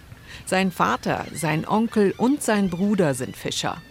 Sein 0.46 0.72
Vater, 0.72 1.26
sein 1.34 1.66
Onkel 1.66 2.14
und 2.18 2.44
sein 2.44 2.70
Bruder 2.70 3.14
sind 3.14 3.38
Fischer. 3.38 3.82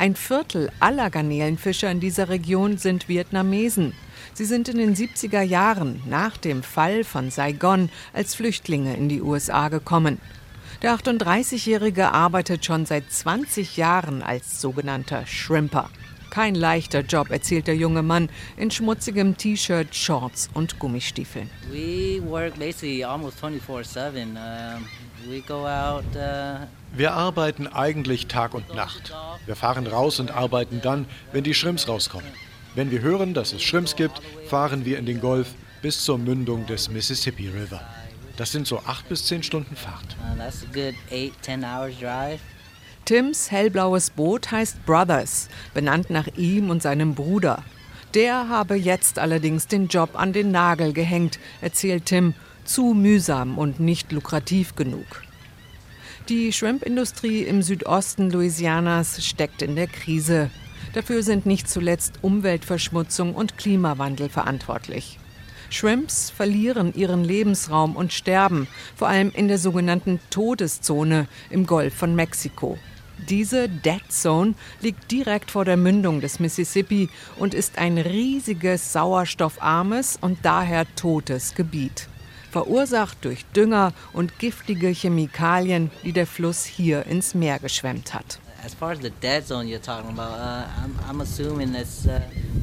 Ein 0.00 0.14
Viertel 0.14 0.70
aller 0.78 1.10
Garnelenfischer 1.10 1.90
in 1.90 1.98
dieser 1.98 2.28
Region 2.28 2.78
sind 2.78 3.08
Vietnamesen. 3.08 3.94
Sie 4.32 4.44
sind 4.44 4.68
in 4.68 4.76
den 4.78 4.94
70er 4.94 5.42
Jahren 5.42 6.00
nach 6.06 6.36
dem 6.36 6.62
Fall 6.62 7.02
von 7.02 7.32
Saigon 7.32 7.90
als 8.12 8.36
Flüchtlinge 8.36 8.96
in 8.96 9.08
die 9.08 9.20
USA 9.20 9.68
gekommen. 9.68 10.20
Der 10.82 10.94
38-Jährige 10.94 12.12
arbeitet 12.12 12.64
schon 12.64 12.86
seit 12.86 13.10
20 13.10 13.76
Jahren 13.76 14.22
als 14.22 14.60
sogenannter 14.60 15.26
Shrimper. 15.26 15.90
Kein 16.30 16.54
leichter 16.54 17.00
Job, 17.00 17.30
erzählt 17.32 17.66
der 17.66 17.74
junge 17.74 18.04
Mann 18.04 18.28
in 18.56 18.70
schmutzigem 18.70 19.36
T-Shirt, 19.36 19.96
Shorts 19.96 20.48
und 20.54 20.78
Gummistiefeln. 20.78 21.50
We 21.72 22.22
work 22.24 22.56
basically 22.56 23.02
almost 23.02 23.42
24/7. 23.42 24.36
Uh, 24.36 24.78
we 25.26 25.40
go 25.40 25.66
out 25.66 26.04
uh 26.16 26.66
wir 26.94 27.12
arbeiten 27.12 27.66
eigentlich 27.66 28.26
Tag 28.26 28.54
und 28.54 28.74
Nacht. 28.74 29.12
Wir 29.46 29.56
fahren 29.56 29.86
raus 29.86 30.20
und 30.20 30.30
arbeiten 30.30 30.80
dann, 30.80 31.06
wenn 31.32 31.44
die 31.44 31.54
Schrimps 31.54 31.86
rauskommen. 31.86 32.30
Wenn 32.74 32.90
wir 32.90 33.02
hören, 33.02 33.34
dass 33.34 33.52
es 33.52 33.62
Schrimps 33.62 33.94
gibt, 33.94 34.20
fahren 34.48 34.84
wir 34.84 34.98
in 34.98 35.06
den 35.06 35.20
Golf 35.20 35.48
bis 35.82 36.02
zur 36.02 36.18
Mündung 36.18 36.66
des 36.66 36.88
Mississippi 36.88 37.48
River. 37.48 37.80
Das 38.36 38.52
sind 38.52 38.66
so 38.66 38.78
acht 38.80 39.08
bis 39.08 39.26
zehn 39.26 39.42
Stunden 39.42 39.76
Fahrt. 39.76 40.16
Tims 43.04 43.50
hellblaues 43.50 44.10
Boot 44.10 44.50
heißt 44.50 44.84
Brothers, 44.86 45.48
benannt 45.74 46.10
nach 46.10 46.26
ihm 46.36 46.70
und 46.70 46.82
seinem 46.82 47.14
Bruder. 47.14 47.62
Der 48.14 48.48
habe 48.48 48.74
jetzt 48.76 49.18
allerdings 49.18 49.66
den 49.66 49.88
Job 49.88 50.10
an 50.14 50.32
den 50.32 50.50
Nagel 50.50 50.92
gehängt, 50.92 51.38
erzählt 51.60 52.06
Tim, 52.06 52.34
zu 52.68 52.94
mühsam 52.94 53.58
und 53.58 53.80
nicht 53.80 54.12
lukrativ 54.12 54.76
genug. 54.76 55.22
Die 56.28 56.52
Shrimp-Industrie 56.52 57.42
im 57.42 57.62
Südosten 57.62 58.30
Louisianas 58.30 59.24
steckt 59.24 59.62
in 59.62 59.76
der 59.76 59.86
Krise. 59.86 60.50
Dafür 60.92 61.22
sind 61.22 61.46
nicht 61.46 61.68
zuletzt 61.68 62.18
Umweltverschmutzung 62.22 63.34
und 63.34 63.56
Klimawandel 63.56 64.28
verantwortlich. 64.28 65.18
Shrimps 65.70 66.30
verlieren 66.30 66.94
ihren 66.94 67.24
Lebensraum 67.24 67.96
und 67.96 68.12
sterben, 68.12 68.68
vor 68.94 69.08
allem 69.08 69.30
in 69.34 69.48
der 69.48 69.58
sogenannten 69.58 70.20
Todeszone 70.30 71.28
im 71.50 71.66
Golf 71.66 71.94
von 71.94 72.14
Mexiko. 72.14 72.78
Diese 73.28 73.68
Dead 73.68 74.02
Zone 74.08 74.54
liegt 74.80 75.10
direkt 75.10 75.50
vor 75.50 75.64
der 75.64 75.76
Mündung 75.76 76.20
des 76.20 76.40
Mississippi 76.40 77.08
und 77.36 77.52
ist 77.52 77.78
ein 77.78 77.98
riesiges 77.98 78.92
sauerstoffarmes 78.92 80.18
und 80.20 80.38
daher 80.42 80.86
totes 80.94 81.54
Gebiet, 81.54 82.08
verursacht 82.50 83.18
durch 83.22 83.44
Dünger 83.56 83.92
und 84.12 84.38
giftige 84.38 84.88
Chemikalien, 84.88 85.90
die 86.04 86.12
der 86.12 86.26
Fluss 86.26 86.64
hier 86.64 87.06
ins 87.06 87.34
Meer 87.34 87.58
geschwemmt 87.58 88.14
hat 88.14 88.38
as 88.64 88.74
far 88.74 88.90
as 88.90 89.00
the 89.00 89.10
dead 89.20 89.46
zone 89.46 89.66
you're 89.66 89.78
talking 89.78 90.10
about, 90.10 90.32
uh, 90.32 90.66
I'm, 90.82 90.94
I'm 91.08 91.20
assuming 91.20 91.72
that's 91.72 92.06
uh, 92.06 92.20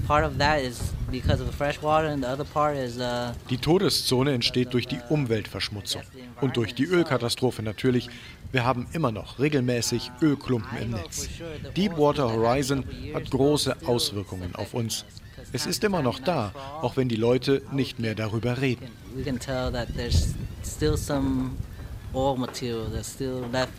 part 0.08 0.24
of 0.24 0.38
that 0.38 0.62
is 0.62 0.94
because 1.10 1.40
of 1.40 1.48
the 1.48 1.54
fresh 1.54 1.82
water 1.82 2.08
and 2.08 2.22
the 2.24 2.28
other 2.28 2.44
part 2.46 2.78
is. 2.78 2.98
Uh, 2.98 3.34
die 3.50 3.58
Todeszone 3.58 4.34
entsteht 4.34 4.74
durch 4.74 4.88
die 4.88 5.00
Umweltverschmutzung 5.10 6.04
und 6.42 6.58
durch 6.58 6.76
die 6.76 6.86
Ölkatastrophe 6.86 7.64
natürlich. 7.64 8.10
Wir 8.52 8.64
haben 8.64 8.88
immer 8.94 9.12
noch 9.12 9.40
regelmäßig 9.40 10.12
Ölklumpen 10.22 10.78
im 10.78 10.92
Netz. 10.92 11.28
Deepwater 11.76 12.32
Horizon 12.32 12.86
hat 13.14 13.30
große 13.30 13.76
Auswirkungen 13.86 14.56
auf 14.56 14.74
uns. 14.74 15.06
Es 15.56 15.66
ist 15.66 15.86
immer 15.86 16.02
noch 16.02 16.20
da, 16.20 16.52
auch 16.82 16.98
wenn 16.98 17.08
die 17.08 17.16
Leute 17.16 17.62
nicht 17.72 17.98
mehr 17.98 18.14
darüber 18.14 18.60
reden. 18.60 18.90
We 19.16 19.24
can 19.24 19.40
tell 19.40 19.72
that 19.72 19.88
there's 19.96 20.36
still 20.66 20.98
some 20.98 21.52
oil 22.14 22.36
material 22.36 22.90
that's 22.92 23.14
still 23.14 23.46
left 23.54 23.72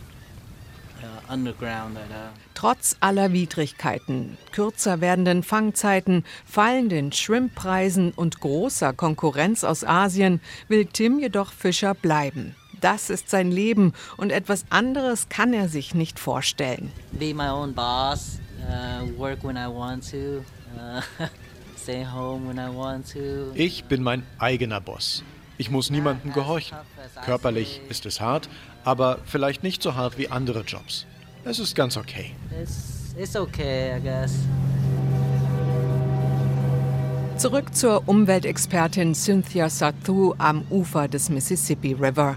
Trotz 2.55 2.95
aller 2.99 3.31
Widrigkeiten, 3.31 4.37
kürzer 4.51 4.99
werdenden 4.99 5.43
Fangzeiten, 5.43 6.23
fallenden 6.43 7.11
Shrimppreisen 7.11 8.13
und 8.13 8.39
großer 8.39 8.93
Konkurrenz 8.93 9.63
aus 9.63 9.83
Asien 9.83 10.41
will 10.67 10.85
Tim 10.85 11.19
jedoch 11.19 11.51
Fischer 11.51 11.93
bleiben. 11.93 12.55
Das 12.81 13.11
ist 13.11 13.29
sein 13.29 13.51
Leben 13.51 13.93
und 14.17 14.31
etwas 14.31 14.65
anderes 14.71 15.29
kann 15.29 15.53
er 15.53 15.69
sich 15.69 15.93
nicht 15.93 16.19
vorstellen. 16.19 16.91
Be 17.11 17.33
my 17.33 17.49
own 17.49 17.75
boss, 17.75 18.39
uh, 18.67 19.07
work 19.19 19.43
when 19.43 19.55
I 19.55 19.67
want 19.67 20.09
to, 20.09 20.43
uh, 20.75 21.01
stay 21.87 22.03
home 22.03 22.49
when 22.49 22.59
I 22.59 22.67
want 22.67 23.13
to. 23.13 23.53
Ich 23.55 23.85
bin 23.85 24.03
mein 24.03 24.23
eigener 24.39 24.81
Boss. 24.81 25.23
Ich 25.57 25.71
muss 25.71 25.89
niemandem 25.89 26.33
gehorchen. 26.33 26.77
Körperlich 27.23 27.79
ist 27.87 28.05
es 28.05 28.19
hart, 28.19 28.49
aber 28.83 29.19
vielleicht 29.23 29.63
nicht 29.63 29.81
so 29.81 29.95
hart 29.95 30.17
wie 30.17 30.27
andere 30.27 30.63
Jobs. 30.63 31.05
Es 31.45 31.59
ist 31.59 31.75
ganz 31.75 31.95
okay. 31.95 32.31
It's, 32.61 33.15
it's 33.17 33.37
okay, 33.37 33.97
I 33.97 34.01
guess. 34.01 34.33
Zurück 37.37 37.73
zur 37.73 38.03
Umweltexpertin 38.09 39.15
Cynthia 39.15 39.69
Sathu 39.69 40.33
am 40.39 40.65
Ufer 40.69 41.07
des 41.07 41.29
Mississippi 41.29 41.93
River. 41.93 42.35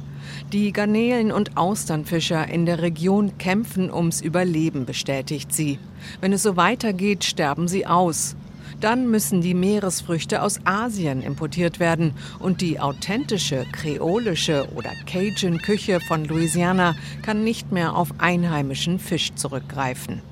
Die 0.53 0.73
Garnelen- 0.73 1.33
und 1.33 1.57
Austernfischer 1.57 2.47
in 2.47 2.67
der 2.67 2.83
Region 2.83 3.37
kämpfen 3.39 3.93
ums 3.93 4.21
Überleben, 4.21 4.87
bestätigt 4.87 5.53
sie. 5.53 5.81
Wenn 6.21 6.33
es 6.33 6.45
so 6.45 6.57
weitergeht, 6.57 7.25
sterben 7.25 7.67
sie 7.67 7.85
aus. 7.85 8.37
Dann 8.81 9.11
müssen 9.11 9.43
die 9.43 9.55
Meeresfrüchte 9.55 10.43
aus 10.43 10.59
Asien 10.65 11.23
importiert 11.23 11.81
werden 11.81 12.15
und 12.39 12.63
die 12.63 12.81
authentische 12.81 13.67
kreolische 13.73 14.67
oder 14.75 14.91
Cajun-Küche 15.07 16.01
von 16.01 16.25
Louisiana 16.25 16.97
kann 17.23 17.45
nicht 17.45 17.73
mehr 17.73 17.95
auf 17.95 18.15
einheimischen 18.19 18.99
Fisch 18.99 19.35
zurückgreifen. 19.35 20.23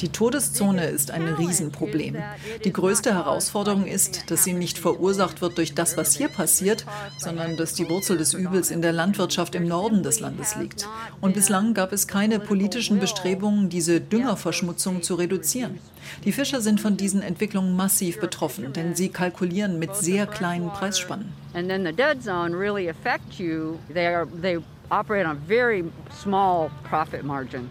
Die 0.00 0.08
Todeszone 0.08 0.86
ist 0.86 1.10
ein 1.10 1.28
Riesenproblem. 1.28 2.16
Die 2.64 2.72
größte 2.72 3.14
Herausforderung 3.14 3.86
ist, 3.86 4.30
dass 4.30 4.44
sie 4.44 4.52
nicht 4.52 4.78
verursacht 4.78 5.40
wird 5.40 5.58
durch 5.58 5.74
das, 5.74 5.96
was 5.96 6.14
hier 6.14 6.28
passiert, 6.28 6.86
sondern 7.18 7.56
dass 7.56 7.74
die 7.74 7.88
Wurzel 7.88 8.16
des 8.16 8.34
Übels 8.34 8.70
in 8.70 8.82
der 8.82 8.92
Landwirtschaft 8.92 9.54
im 9.54 9.66
Norden 9.66 10.02
des 10.02 10.20
Landes 10.20 10.56
liegt. 10.56 10.88
Und 11.20 11.34
bislang 11.34 11.74
gab 11.74 11.92
es 11.92 12.06
keine 12.06 12.38
politischen 12.38 13.00
Bestrebungen, 13.00 13.68
diese 13.68 14.00
Düngerverschmutzung 14.00 15.02
zu 15.02 15.16
reduzieren. 15.16 15.78
Die 16.24 16.32
Fischer 16.32 16.60
sind 16.60 16.80
von 16.80 16.96
diesen 16.96 17.22
Entwicklungen 17.22 17.76
massiv 17.76 18.20
betroffen, 18.20 18.72
denn 18.72 18.94
sie 18.94 19.08
kalkulieren 19.08 19.78
mit 19.78 19.94
sehr 19.96 20.26
kleinen 20.26 20.68
Preisspannen. 20.70 21.32
And 21.54 21.68
then 21.68 21.84
the 21.84 21.92
dead 21.92 22.22
zone 22.22 22.56
really 22.56 22.88
affect 22.88 23.38
you. 23.38 23.78
They 23.92 24.06
are 24.06 24.26
they 24.40 24.58
operate 24.92 25.24
on 25.24 25.36
a 25.36 25.40
very 25.40 25.84
small 26.10 26.70
profit 26.84 27.24
margin. 27.24 27.70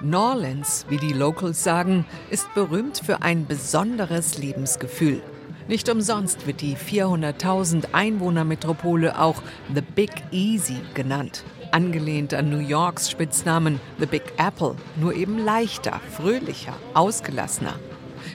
New 0.00 0.18
Orleans, 0.18 0.84
wie 0.88 0.98
die 0.98 1.12
Locals 1.12 1.62
sagen, 1.62 2.04
ist 2.30 2.52
berühmt 2.54 2.98
für 3.04 3.22
ein 3.22 3.46
besonderes 3.46 4.38
Lebensgefühl. 4.38 5.22
Nicht 5.66 5.88
umsonst 5.88 6.46
wird 6.46 6.60
die 6.60 6.76
400.000 6.76 7.86
Einwohnermetropole 7.92 9.18
auch 9.18 9.42
The 9.74 9.80
Big 9.80 10.10
Easy 10.30 10.76
genannt, 10.92 11.42
angelehnt 11.70 12.34
an 12.34 12.50
New 12.50 12.58
Yorks 12.58 13.10
Spitznamen 13.10 13.80
The 13.98 14.06
Big 14.06 14.24
Apple, 14.36 14.76
nur 14.96 15.14
eben 15.14 15.38
leichter, 15.38 16.00
fröhlicher, 16.10 16.74
ausgelassener. 16.92 17.74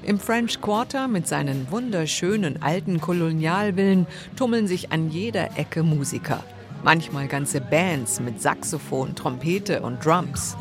Im 0.04 0.20
French 0.20 0.62
Quarter 0.62 1.08
mit 1.08 1.28
seinen 1.28 1.72
wunderschönen 1.72 2.62
alten 2.62 3.02
Kolonialvillen 3.02 4.08
tummeln 4.36 4.68
sich 4.68 4.92
an 4.92 5.10
jeder 5.10 5.58
Ecke 5.58 5.84
Musiker. 5.84 6.44
Manchmal 6.84 7.28
ganze 7.28 7.60
Bands 7.62 8.20
mit 8.20 8.42
Saxophon, 8.42 9.16
Trompete 9.16 9.82
und 9.82 10.04
Drums. 10.04 10.56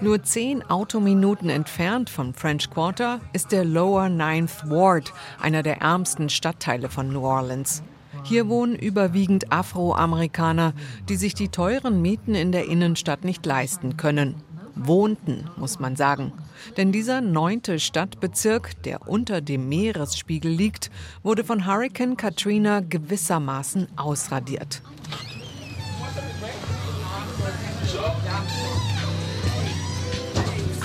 Nur 0.00 0.22
zehn 0.22 0.62
Autominuten 0.70 1.48
entfernt 1.48 2.10
von 2.10 2.34
French 2.34 2.70
Quarter 2.70 3.20
ist 3.32 3.50
der 3.50 3.64
Lower 3.64 4.08
Ninth 4.08 4.68
Ward, 4.68 5.12
einer 5.40 5.62
der 5.62 5.80
ärmsten 5.80 6.28
Stadtteile 6.28 6.90
von 6.90 7.12
New 7.12 7.24
Orleans. 7.24 7.82
Hier 8.28 8.48
wohnen 8.48 8.74
überwiegend 8.74 9.52
Afroamerikaner, 9.52 10.72
die 11.08 11.14
sich 11.14 11.34
die 11.34 11.48
teuren 11.48 12.02
Mieten 12.02 12.34
in 12.34 12.50
der 12.50 12.66
Innenstadt 12.66 13.22
nicht 13.24 13.46
leisten 13.46 13.96
können. 13.96 14.34
Wohnten, 14.74 15.48
muss 15.56 15.78
man 15.78 15.94
sagen. 15.94 16.32
Denn 16.76 16.90
dieser 16.90 17.20
neunte 17.20 17.78
Stadtbezirk, 17.78 18.82
der 18.82 19.08
unter 19.08 19.40
dem 19.40 19.68
Meeresspiegel 19.68 20.50
liegt, 20.50 20.90
wurde 21.22 21.44
von 21.44 21.68
Hurricane 21.68 22.16
Katrina 22.16 22.80
gewissermaßen 22.80 23.86
ausradiert. 23.96 24.82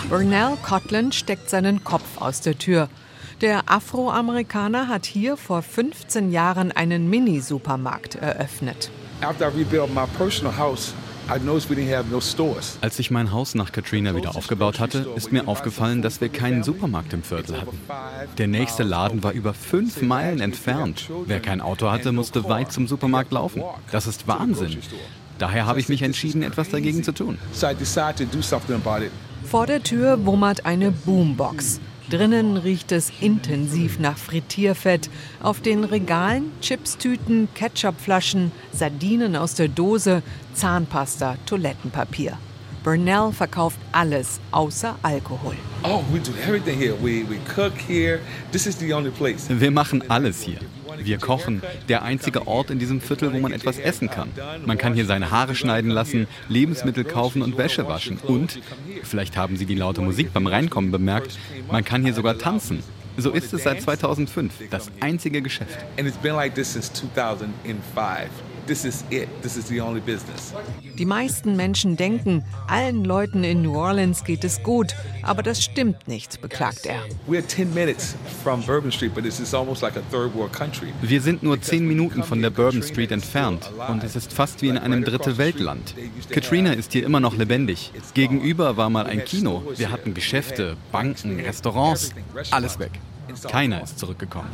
Burnell 0.10 0.58
Cotland 0.62 1.16
steckt 1.16 1.50
seinen 1.50 1.84
Kopf 1.84 2.22
aus 2.22 2.42
der 2.42 2.60
Tür. 2.60 2.88
Der 3.42 3.72
Afroamerikaner 3.72 4.88
hat 4.88 5.08
hier 5.08 5.36
vor 5.36 5.64
15 5.64 6.32
Jahren 6.32 6.72
einen 6.72 7.10
Mini-Supermarkt 7.10 8.14
eröffnet. 8.14 8.92
Als 12.82 13.00
ich 13.00 13.12
mein 13.12 13.32
Haus 13.32 13.56
nach 13.56 13.72
Katrina 13.72 14.16
wieder 14.16 14.36
aufgebaut 14.36 14.80
hatte, 14.80 15.10
ist 15.16 15.32
mir 15.32 15.48
aufgefallen, 15.48 16.04
dass 16.04 16.22
wir 16.22 16.30
keinen 16.30 16.62
Supermarkt 16.62 17.14
im 17.14 17.24
Viertel 17.24 17.60
hatten. 17.60 17.80
Der 18.38 18.48
nächste 18.48 18.84
Laden 18.84 19.24
war 19.24 19.32
über 19.32 19.56
fünf 19.56 20.04
Meilen 20.04 20.40
entfernt. 20.40 21.10
Wer 21.26 21.40
kein 21.40 21.62
Auto 21.62 21.90
hatte, 21.90 22.12
musste 22.12 22.48
weit 22.48 22.72
zum 22.72 22.88
Supermarkt 22.88 23.32
laufen. 23.32 23.64
Das 23.92 24.06
ist 24.06 24.28
Wahnsinn. 24.28 24.78
Daher 25.40 25.66
habe 25.66 25.80
ich 25.80 25.90
mich 25.90 26.04
entschieden, 26.04 26.44
etwas 26.44 26.70
dagegen 26.70 27.04
zu 27.04 27.12
tun. 27.12 27.40
Vor 29.44 29.66
der 29.66 29.82
Tür 29.82 30.26
wummert 30.28 30.68
eine 30.68 30.92
Boombox. 30.92 31.80
Drinnen 32.10 32.58
riecht 32.58 32.92
es 32.92 33.12
intensiv 33.22 34.00
nach 34.00 34.18
Frittierfett. 34.18 35.10
Auf 35.42 35.62
den 35.62 35.84
Regalen 35.84 36.52
Chipstüten, 36.62 37.48
Ketchupflaschen, 37.54 38.52
Sardinen 38.74 39.36
aus 39.36 39.56
der 39.56 39.68
Dose, 39.68 40.24
Zahnpasta, 40.54 41.38
Toilettenpapier. 41.46 42.38
Burnell 42.84 43.32
verkauft 43.32 43.78
alles 43.92 44.40
außer 44.52 44.96
Alkohol. 45.04 45.56
Oh, 45.84 46.02
Wir 49.62 49.72
machen 49.72 50.04
alles 50.10 50.42
hier. 50.42 50.60
Wir 51.00 51.18
kochen, 51.18 51.62
der 51.90 52.04
einzige 52.04 52.48
Ort 52.48 52.70
in 52.70 52.80
diesem 52.80 53.02
Viertel, 53.02 53.34
wo 53.34 53.40
man 53.40 53.52
etwas 53.52 53.78
essen 53.78 54.10
kann. 54.10 54.30
Man 54.66 54.78
kann 54.78 54.94
hier 54.94 55.06
seine 55.06 55.32
Haare 55.32 55.56
schneiden 55.56 55.92
lassen, 55.92 56.28
Lebensmittel 56.50 57.04
kaufen 57.04 57.42
und 57.42 57.58
Wäsche 57.58 57.88
waschen. 57.88 58.18
Und, 58.18 58.60
vielleicht 59.04 59.38
haben 59.38 59.58
Sie 59.58 59.66
die 59.66 59.76
laute 59.76 60.02
Musik 60.02 60.34
beim 60.34 60.48
Reinkommen 60.48 60.92
bemerkt, 60.92 61.38
man 61.72 61.84
kann 61.84 62.04
hier 62.04 62.14
sogar 62.14 62.38
tanzen. 62.38 62.84
So 63.18 63.32
ist 63.32 63.54
es 63.54 63.64
seit 63.64 63.82
2005, 63.82 64.70
das 64.70 64.90
einzige 65.02 65.42
Geschäft. 65.42 65.78
And 65.98 66.08
it's 66.08 66.18
been 66.18 66.36
like 66.36 66.56
this 66.56 66.74
since 66.74 66.92
2005 66.94 68.30
this 68.72 68.86
is 68.86 69.04
it. 69.10 69.28
This 69.42 69.58
is 69.58 69.68
the 69.68 69.82
only 69.82 70.00
business. 70.00 70.54
Die 70.98 71.06
meisten 71.06 71.58
Menschen 71.58 71.98
denken, 71.98 72.46
allen 72.68 73.04
Leuten 73.04 73.44
in 73.44 73.64
New 73.64 73.76
Orleans 73.76 74.24
geht 74.24 74.46
es 74.46 74.64
gut, 74.64 74.96
aber 75.24 75.44
das 75.44 75.62
stimmt 75.62 76.08
nicht, 76.08 76.42
beklagt 76.42 76.86
er. 76.86 77.02
Wir 81.02 81.22
sind 81.22 81.44
nur 81.44 81.62
zehn 81.62 81.88
Minuten 81.88 82.24
von 82.24 82.42
der 82.42 82.50
Bourbon 82.50 82.82
Street 82.84 83.12
entfernt 83.12 83.70
und 83.90 84.04
es 84.06 84.16
ist 84.16 84.32
fast 84.32 84.62
wie 84.62 84.70
in 84.70 84.78
einem 84.78 85.04
dritte 85.04 85.38
Weltland. 85.38 85.94
Katrina 86.30 86.72
ist 86.72 86.94
hier 86.94 87.06
immer 87.06 87.20
noch 87.20 87.36
lebendig. 87.36 87.92
Gegenüber 88.14 88.78
war 88.78 88.90
mal 88.90 89.06
ein 89.06 89.26
Kino. 89.26 89.64
Wir 89.76 89.92
hatten 89.92 90.14
Geschäfte, 90.14 90.78
Banken, 90.94 91.42
Restaurants, 91.42 92.12
alles 92.52 92.80
weg. 92.80 92.92
Keiner 93.50 93.84
ist 93.84 94.00
zurückgekommen. 94.00 94.50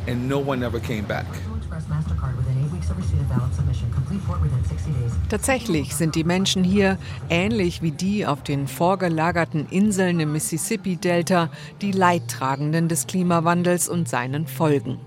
Tatsächlich 5.28 5.94
sind 5.94 6.14
die 6.14 6.24
Menschen 6.24 6.64
hier, 6.64 6.98
ähnlich 7.28 7.82
wie 7.82 7.92
die 7.92 8.26
auf 8.26 8.42
den 8.42 8.66
vorgelagerten 8.66 9.66
Inseln 9.70 10.20
im 10.20 10.32
Mississippi-Delta, 10.32 11.50
die 11.82 11.92
Leidtragenden 11.92 12.88
des 12.88 13.06
Klimawandels 13.06 13.88
und 13.88 14.08
seinen 14.08 14.46
Folgen. 14.46 14.98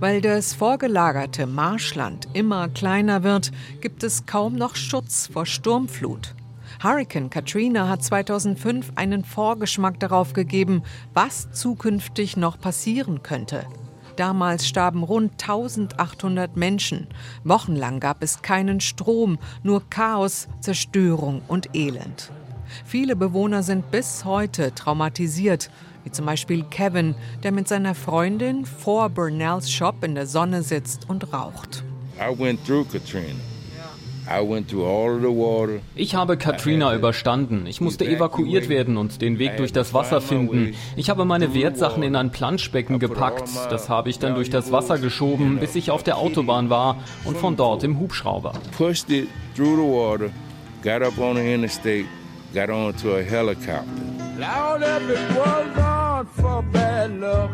Weil 0.00 0.20
das 0.20 0.54
vorgelagerte 0.54 1.46
Marschland 1.46 2.28
immer 2.32 2.68
kleiner 2.68 3.22
wird, 3.22 3.52
gibt 3.80 4.02
es 4.02 4.26
kaum 4.26 4.54
noch 4.54 4.76
Schutz 4.76 5.28
vor 5.32 5.46
Sturmflut. 5.46 6.34
Hurricane 6.82 7.30
Katrina 7.30 7.88
hat 7.88 8.04
2005 8.04 8.92
einen 8.94 9.24
Vorgeschmack 9.24 9.98
darauf 9.98 10.32
gegeben, 10.32 10.82
was 11.12 11.50
zukünftig 11.52 12.36
noch 12.36 12.60
passieren 12.60 13.22
könnte. 13.22 13.66
Damals 14.18 14.66
starben 14.66 15.04
rund 15.04 15.30
1800 15.40 16.56
Menschen. 16.56 17.06
Wochenlang 17.44 18.00
gab 18.00 18.20
es 18.20 18.42
keinen 18.42 18.80
Strom, 18.80 19.38
nur 19.62 19.88
Chaos, 19.90 20.48
Zerstörung 20.60 21.40
und 21.46 21.76
Elend. 21.76 22.32
Viele 22.84 23.14
Bewohner 23.14 23.62
sind 23.62 23.92
bis 23.92 24.24
heute 24.24 24.74
traumatisiert, 24.74 25.70
wie 26.02 26.10
zum 26.10 26.26
Beispiel 26.26 26.64
Kevin, 26.64 27.14
der 27.44 27.52
mit 27.52 27.68
seiner 27.68 27.94
Freundin 27.94 28.66
vor 28.66 29.08
Burnells 29.08 29.70
Shop 29.70 30.02
in 30.02 30.16
der 30.16 30.26
Sonne 30.26 30.64
sitzt 30.64 31.08
und 31.08 31.32
raucht. 31.32 31.84
I 32.18 32.36
went 32.36 32.66
through 32.66 32.86
Katrina. 32.90 33.38
Ich 35.96 36.14
habe 36.14 36.36
Katrina 36.36 36.94
überstanden. 36.94 37.66
Ich 37.66 37.80
musste 37.80 38.04
evakuiert 38.04 38.68
werden 38.68 38.96
und 38.96 39.22
den 39.22 39.38
Weg 39.38 39.56
durch 39.56 39.72
das 39.72 39.94
Wasser 39.94 40.20
finden. 40.20 40.74
Ich 40.96 41.10
habe 41.10 41.24
meine 41.24 41.54
Wertsachen 41.54 42.02
in 42.02 42.14
ein 42.16 42.30
Planschbecken 42.30 42.98
gepackt. 42.98 43.48
Das 43.70 43.88
habe 43.88 44.10
ich 44.10 44.18
dann 44.18 44.34
durch 44.34 44.50
das 44.50 44.70
Wasser 44.72 44.98
geschoben, 44.98 45.58
bis 45.58 45.74
ich 45.74 45.90
auf 45.90 46.02
der 46.02 46.18
Autobahn 46.18 46.70
war 46.70 46.98
und 47.24 47.36
von 47.36 47.56
dort 47.56 47.84
im 47.84 47.98
Hubschrauber. 47.98 48.52
Pushed 48.76 49.10
it 49.10 49.28
through 49.54 49.76
the 49.76 49.82
water, 49.82 50.30
got 50.82 51.02
up 51.02 51.18
on 51.18 51.36
the 51.36 51.54
interstate, 51.54 52.06
got 52.54 52.70
onto 52.70 53.14
a 53.14 53.22
helicopter. 53.22 53.84
Loud 54.38 54.82
was 54.82 55.78
on 55.78 56.26
for 56.26 56.62
bad 56.72 57.18
luck. 57.18 57.50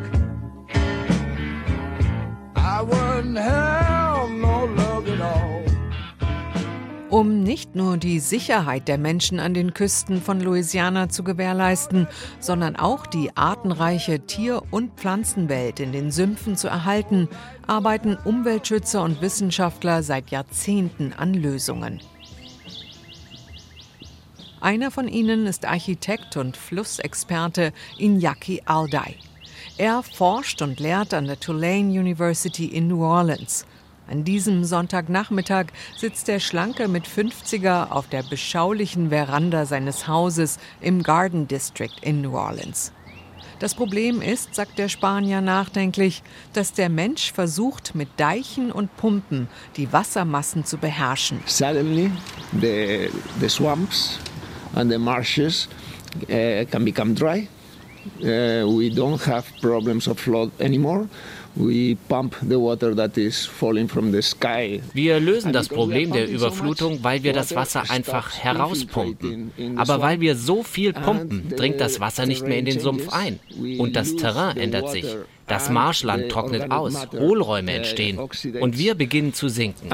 I 2.56 2.82
wouldn't 2.82 3.38
have 3.38 4.30
no 4.30 4.64
luck 4.66 5.08
at 5.08 5.20
all 5.20 5.73
um 7.14 7.44
nicht 7.44 7.76
nur 7.76 7.96
die 7.96 8.18
Sicherheit 8.18 8.88
der 8.88 8.98
Menschen 8.98 9.38
an 9.38 9.54
den 9.54 9.72
Küsten 9.72 10.20
von 10.20 10.40
Louisiana 10.40 11.08
zu 11.08 11.22
gewährleisten, 11.22 12.08
sondern 12.40 12.74
auch 12.74 13.06
die 13.06 13.30
artenreiche 13.36 14.26
Tier- 14.26 14.64
und 14.72 14.94
Pflanzenwelt 14.96 15.78
in 15.78 15.92
den 15.92 16.10
Sümpfen 16.10 16.56
zu 16.56 16.66
erhalten, 16.66 17.28
arbeiten 17.68 18.16
Umweltschützer 18.16 19.00
und 19.00 19.22
Wissenschaftler 19.22 20.02
seit 20.02 20.32
Jahrzehnten 20.32 21.12
an 21.12 21.34
Lösungen. 21.34 22.00
Einer 24.60 24.90
von 24.90 25.06
ihnen 25.06 25.46
ist 25.46 25.66
Architekt 25.66 26.36
und 26.36 26.56
Flussexperte 26.56 27.72
Iñaki 27.96 28.62
Alday. 28.64 29.14
Er 29.78 30.02
forscht 30.02 30.62
und 30.62 30.80
lehrt 30.80 31.14
an 31.14 31.26
der 31.26 31.38
Tulane 31.38 31.96
University 31.96 32.66
in 32.66 32.88
New 32.88 33.04
Orleans. 33.04 33.66
An 34.06 34.24
diesem 34.24 34.64
Sonntagnachmittag 34.64 35.66
sitzt 35.96 36.28
der 36.28 36.38
Schlanke 36.38 36.88
mit 36.88 37.06
50er 37.06 37.90
auf 37.90 38.06
der 38.08 38.22
beschaulichen 38.22 39.08
Veranda 39.08 39.64
seines 39.64 40.06
Hauses 40.06 40.58
im 40.80 41.02
Garden 41.02 41.48
District 41.48 41.94
in 42.02 42.20
New 42.20 42.36
Orleans. 42.36 42.92
Das 43.60 43.74
Problem 43.74 44.20
ist, 44.20 44.54
sagt 44.54 44.78
der 44.78 44.88
Spanier 44.88 45.40
nachdenklich, 45.40 46.22
dass 46.52 46.72
der 46.72 46.90
Mensch 46.90 47.32
versucht, 47.32 47.94
mit 47.94 48.08
Deichen 48.18 48.70
und 48.70 48.94
Pumpen 48.96 49.48
die 49.76 49.90
Wassermassen 49.92 50.64
zu 50.64 50.76
beherrschen. 50.76 51.40
Suddenly 51.46 52.10
the, 52.60 53.08
the 53.40 53.48
swamps 53.48 54.18
and 54.74 54.90
the 54.90 54.98
marshes 54.98 55.68
uh, 56.24 56.64
can 56.70 56.84
become 56.84 57.14
dry. 57.14 57.48
Uh, 58.20 58.68
we 58.68 58.90
don't 58.90 59.24
have 59.24 59.44
problems 59.62 60.06
of 60.08 60.20
flood 60.20 60.50
anymore. 60.60 61.08
Wir 64.92 65.20
lösen 65.20 65.52
das 65.52 65.68
Problem 65.68 66.12
der 66.12 66.28
Überflutung, 66.28 66.98
weil 67.02 67.22
wir 67.22 67.32
das 67.32 67.54
Wasser 67.54 67.90
einfach 67.90 68.36
herauspumpen. 68.36 69.52
Aber 69.76 70.00
weil 70.00 70.20
wir 70.20 70.34
so 70.36 70.62
viel 70.62 70.92
pumpen, 70.92 71.50
dringt 71.56 71.80
das 71.80 72.00
Wasser 72.00 72.26
nicht 72.26 72.46
mehr 72.46 72.58
in 72.58 72.64
den 72.64 72.80
Sumpf 72.80 73.08
ein. 73.10 73.38
Und 73.78 73.94
das 73.94 74.16
Terrain 74.16 74.56
ändert 74.56 74.90
sich. 74.90 75.06
Das 75.46 75.70
Marschland 75.70 76.30
trocknet 76.30 76.70
aus, 76.70 77.08
Hohlräume 77.12 77.72
entstehen 77.72 78.18
und 78.18 78.78
wir 78.78 78.94
beginnen 78.94 79.34
zu 79.34 79.48
sinken. 79.48 79.92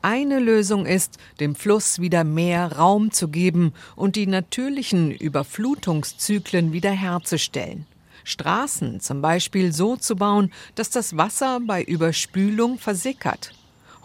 Eine 0.00 0.38
Lösung 0.38 0.86
ist, 0.86 1.18
dem 1.40 1.56
Fluss 1.56 1.98
wieder 1.98 2.22
mehr 2.22 2.76
Raum 2.76 3.10
zu 3.10 3.28
geben 3.28 3.72
und 3.96 4.14
die 4.14 4.28
natürlichen 4.28 5.10
Überflutungszyklen 5.10 6.72
wiederherzustellen. 6.72 7.84
Straßen 8.22 9.00
zum 9.00 9.22
Beispiel 9.22 9.72
so 9.72 9.96
zu 9.96 10.14
bauen, 10.14 10.52
dass 10.76 10.90
das 10.90 11.16
Wasser 11.16 11.60
bei 11.60 11.82
Überspülung 11.82 12.78
versickert. 12.78 13.52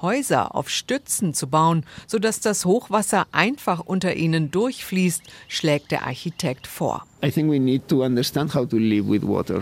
Häuser 0.03 0.53
auf 0.53 0.69
Stützen 0.69 1.33
zu 1.33 1.47
bauen, 1.47 1.85
sodass 2.07 2.41
das 2.41 2.65
Hochwasser 2.65 3.25
einfach 3.31 3.79
unter 3.79 4.15
ihnen 4.15 4.51
durchfließt, 4.51 5.23
schlägt 5.47 5.91
der 5.91 6.05
Architekt 6.05 6.67
vor. 6.67 7.05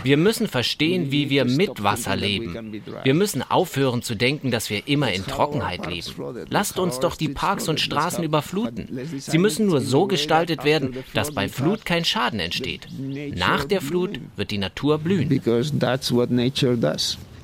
Wir 0.04 0.18
müssen 0.18 0.48
verstehen, 0.48 1.12
wie 1.12 1.30
wir 1.30 1.46
mit 1.46 1.84
Wasser 1.84 2.16
leben. 2.16 2.82
Wir 3.04 3.14
müssen 3.14 3.44
aufhören 3.44 4.02
zu 4.02 4.16
denken, 4.16 4.50
dass 4.50 4.72
wir 4.72 4.88
immer 4.88 5.14
in 5.14 5.24
Trockenheit 5.24 5.86
leben. 5.86 6.08
Lasst 6.50 6.80
uns 6.80 7.00
doch 7.00 7.16
die 7.16 7.30
Parks 7.30 7.70
und 7.70 7.80
Straßen 7.80 8.24
überfluten. 8.24 8.88
Sie 9.20 9.38
müssen 9.38 9.68
nur 9.68 9.80
so 9.80 10.08
gestaltet 10.08 10.64
werden, 10.64 10.96
dass 11.14 11.34
bei 11.34 11.50
Flut 11.50 11.86
kein 11.86 12.04
Schaden 12.04 12.40
entsteht. 12.40 12.88
Nach 13.36 13.64
der 13.64 13.82
Flut 13.82 14.20
wird 14.36 14.50
die 14.50 14.58
Natur 14.58 14.98
blühen. 14.98 15.30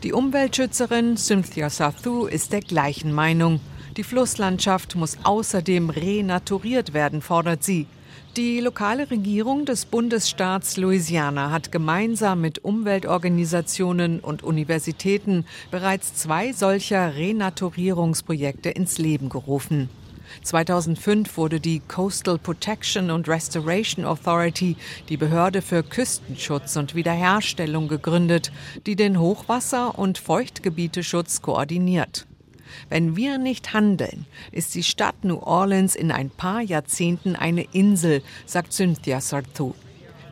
Die 0.03 0.13
Umweltschützerin 0.13 1.17
Cynthia 1.17 1.71
Sathu 1.71 2.27
ist 2.27 2.53
der 2.53 2.61
gleichen 2.61 3.11
Meinung. 3.11 3.59
Die 3.97 4.03
Flusslandschaft 4.03 4.95
muss 4.95 5.17
außerdem 5.23 5.89
renaturiert 5.89 6.93
werden, 6.93 7.23
fordert 7.23 7.63
sie. 7.63 7.87
Die 8.35 8.59
lokale 8.59 9.09
Regierung 9.09 9.65
des 9.65 9.85
Bundesstaats 9.85 10.77
Louisiana 10.77 11.49
hat 11.49 11.71
gemeinsam 11.71 12.41
mit 12.41 12.63
Umweltorganisationen 12.63 14.19
und 14.19 14.43
Universitäten 14.43 15.45
bereits 15.71 16.13
zwei 16.13 16.53
solcher 16.53 17.15
Renaturierungsprojekte 17.15 18.69
ins 18.69 18.99
Leben 18.99 19.29
gerufen. 19.29 19.89
2005 20.47 21.35
wurde 21.35 21.59
die 21.59 21.81
Coastal 21.81 22.37
Protection 22.37 23.09
and 23.09 23.27
Restoration 23.27 24.05
Authority, 24.05 24.77
die 25.09 25.17
Behörde 25.17 25.61
für 25.61 25.83
Küstenschutz 25.83 26.77
und 26.77 26.95
Wiederherstellung, 26.95 27.89
gegründet, 27.89 28.53
die 28.85 28.95
den 28.95 29.19
Hochwasser- 29.19 29.99
und 29.99 30.17
Feuchtgebieteschutz 30.17 31.41
koordiniert. 31.41 32.27
Wenn 32.87 33.17
wir 33.17 33.37
nicht 33.37 33.73
handeln, 33.73 34.25
ist 34.53 34.73
die 34.73 34.83
Stadt 34.83 35.25
New 35.25 35.39
Orleans 35.39 35.95
in 35.97 36.11
ein 36.11 36.29
paar 36.29 36.61
Jahrzehnten 36.61 37.35
eine 37.35 37.63
Insel, 37.73 38.21
sagt 38.45 38.71
Cynthia 38.71 39.19
Sartou. 39.19 39.73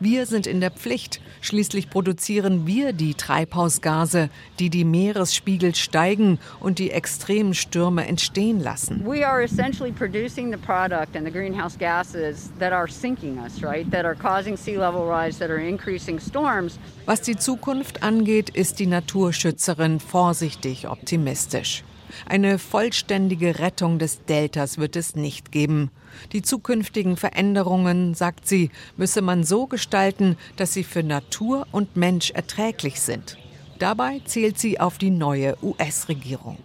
Wir 0.00 0.26
sind 0.26 0.46
in 0.46 0.60
der 0.60 0.70
Pflicht. 0.70 1.20
Schließlich 1.40 1.88
produzieren 1.88 2.66
wir 2.66 2.92
die 2.92 3.14
Treibhausgase, 3.14 4.28
die 4.58 4.68
die 4.68 4.84
Meeresspiegel 4.84 5.74
steigen 5.74 6.38
und 6.60 6.78
die 6.78 6.90
extremen 6.90 7.54
Stürme 7.54 8.06
entstehen 8.06 8.60
lassen. 8.60 9.04
We 9.06 9.26
are 9.26 9.42
essentially 9.42 9.92
producing 9.92 10.50
the 10.50 10.58
product 10.58 11.16
and 11.16 11.24
the 11.24 11.32
greenhouse 11.32 11.78
gases 11.78 12.50
that 12.58 12.72
are 12.72 12.88
sinking 12.88 13.38
us, 13.38 13.62
right? 13.62 13.90
That 13.90 14.04
are 14.04 14.16
causing 14.16 14.56
sea 14.56 14.76
level 14.76 15.08
rise, 15.08 15.38
that 15.38 15.50
are 15.50 15.60
increasing 15.60 16.18
storms. 16.20 16.78
Was 17.06 17.22
die 17.22 17.36
Zukunft 17.36 18.02
angeht, 18.02 18.50
ist 18.50 18.78
die 18.78 18.86
Naturschützerin 18.86 20.00
vorsichtig 20.00 20.88
optimistisch. 20.88 21.84
Eine 22.24 22.58
vollständige 22.58 23.58
Rettung 23.58 23.98
des 23.98 24.24
Deltas 24.24 24.78
wird 24.78 24.96
es 24.96 25.16
nicht 25.16 25.52
geben. 25.52 25.90
Die 26.32 26.42
zukünftigen 26.42 27.16
Veränderungen, 27.16 28.14
sagt 28.14 28.46
sie, 28.46 28.70
müsse 28.96 29.22
man 29.22 29.44
so 29.44 29.66
gestalten, 29.66 30.36
dass 30.56 30.72
sie 30.72 30.84
für 30.84 31.02
Natur 31.02 31.66
und 31.72 31.96
Mensch 31.96 32.30
erträglich 32.30 33.00
sind. 33.00 33.36
Dabei 33.78 34.22
zählt 34.24 34.58
sie 34.58 34.80
auf 34.80 34.96
die 34.96 35.10
neue 35.10 35.56
US-Regierung. 35.62 36.56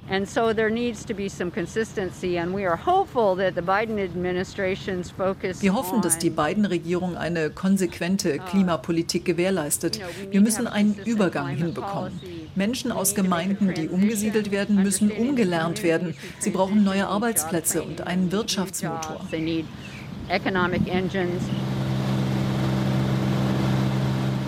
Wir 5.60 5.74
hoffen, 5.74 6.02
dass 6.02 6.18
die 6.18 6.30
Biden-Regierung 6.30 7.18
eine 7.18 7.50
konsequente 7.50 8.36
uh, 8.36 8.50
Klimapolitik 8.50 9.26
gewährleistet. 9.26 10.00
Wir 10.30 10.42
müssen 10.42 10.68
einen 10.68 10.96
Übergang 11.06 11.50
hinbekommen. 11.50 12.20
Menschen 12.56 12.92
aus 12.92 13.14
Gemeinden, 13.14 13.74
die 13.74 13.90
umgesiedelt 13.90 14.52
werden, 14.52 14.82
müssen 14.82 15.12
umgelernt 15.12 15.84
werden. 15.84 16.16
Sie 16.40 16.50
brauchen 16.50 16.84
neue 16.84 17.08
Arbeitsplätze 17.08 17.84
und 17.84 18.08
einen 18.08 18.32
Wirtschaftsmotor. 18.32 19.22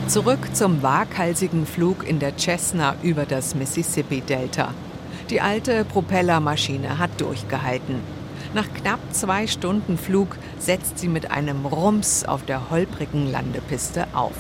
Zurück 0.08 0.54
zum 0.54 0.84
waghalsigen 0.84 1.66
Flug 1.66 2.08
in 2.08 2.20
der 2.20 2.38
Cessna 2.38 2.96
über 3.02 3.26
das 3.26 3.56
Mississippi-Delta. 3.56 4.74
Die 5.30 5.40
alte 5.40 5.86
Propellermaschine 5.86 7.00
hat 7.00 7.22
durchgehalten. 7.22 8.02
Nach 8.54 8.68
knapp 8.74 9.00
zwei 9.12 9.48
Stunden 9.48 9.98
Flug 9.98 10.38
setzt 10.60 11.00
sie 11.00 11.08
mit 11.08 11.32
einem 11.32 11.66
Rums 11.66 12.26
auf 12.26 12.44
der 12.44 12.70
holprigen 12.70 13.32
Landepiste 13.32 14.06
auf. 14.14 14.36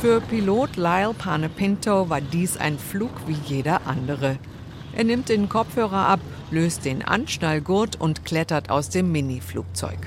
Für 0.00 0.20
Pilot 0.20 0.76
Lyle 0.76 1.14
Panepinto 1.16 2.10
war 2.10 2.20
dies 2.20 2.56
ein 2.56 2.78
Flug 2.78 3.12
wie 3.26 3.38
jeder 3.46 3.86
andere. 3.86 4.38
Er 4.92 5.04
nimmt 5.04 5.28
den 5.28 5.48
Kopfhörer 5.48 6.08
ab, 6.08 6.20
löst 6.50 6.84
den 6.84 7.02
Anschnallgurt 7.02 7.98
und 7.98 8.24
klettert 8.24 8.70
aus 8.70 8.90
dem 8.90 9.12
Mini-Flugzeug. 9.12 9.98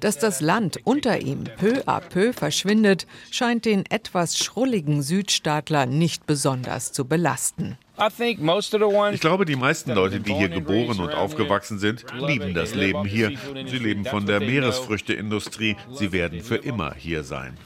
Dass 0.00 0.18
das 0.18 0.40
Land 0.40 0.80
unter 0.84 1.20
ihm 1.20 1.44
peu 1.56 1.82
à 1.86 2.00
peu 2.00 2.32
verschwindet, 2.32 3.06
scheint 3.30 3.64
den 3.64 3.86
etwas 3.86 4.38
schrulligen 4.38 5.02
Südstaatler 5.02 5.86
nicht 5.86 6.26
besonders 6.26 6.92
zu 6.92 7.06
belasten. 7.06 7.78
Ich 7.98 9.20
glaube, 9.20 9.46
die 9.46 9.56
meisten 9.56 9.92
Leute, 9.92 10.20
die 10.20 10.34
hier 10.34 10.50
geboren 10.50 11.00
und 11.00 11.14
aufgewachsen 11.14 11.78
sind, 11.78 12.04
lieben 12.12 12.52
das 12.52 12.74
Leben 12.74 13.06
hier. 13.06 13.32
Sie 13.66 13.78
leben 13.78 14.04
von 14.04 14.26
der 14.26 14.40
Meeresfrüchteindustrie. 14.40 15.76
Sie 15.94 16.12
werden 16.12 16.42
für 16.42 16.56
immer 16.56 16.94
hier 16.94 17.24
sein. 17.24 17.56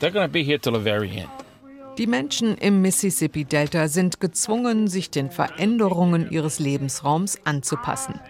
Die 1.98 2.06
Menschen 2.06 2.56
im 2.56 2.80
Mississippi-Delta 2.80 3.88
sind 3.88 4.20
gezwungen, 4.20 4.86
sich 4.86 5.10
den 5.10 5.30
Veränderungen 5.30 6.30
ihres 6.30 6.60
Lebensraums 6.60 7.40
anzupassen. 7.44 8.20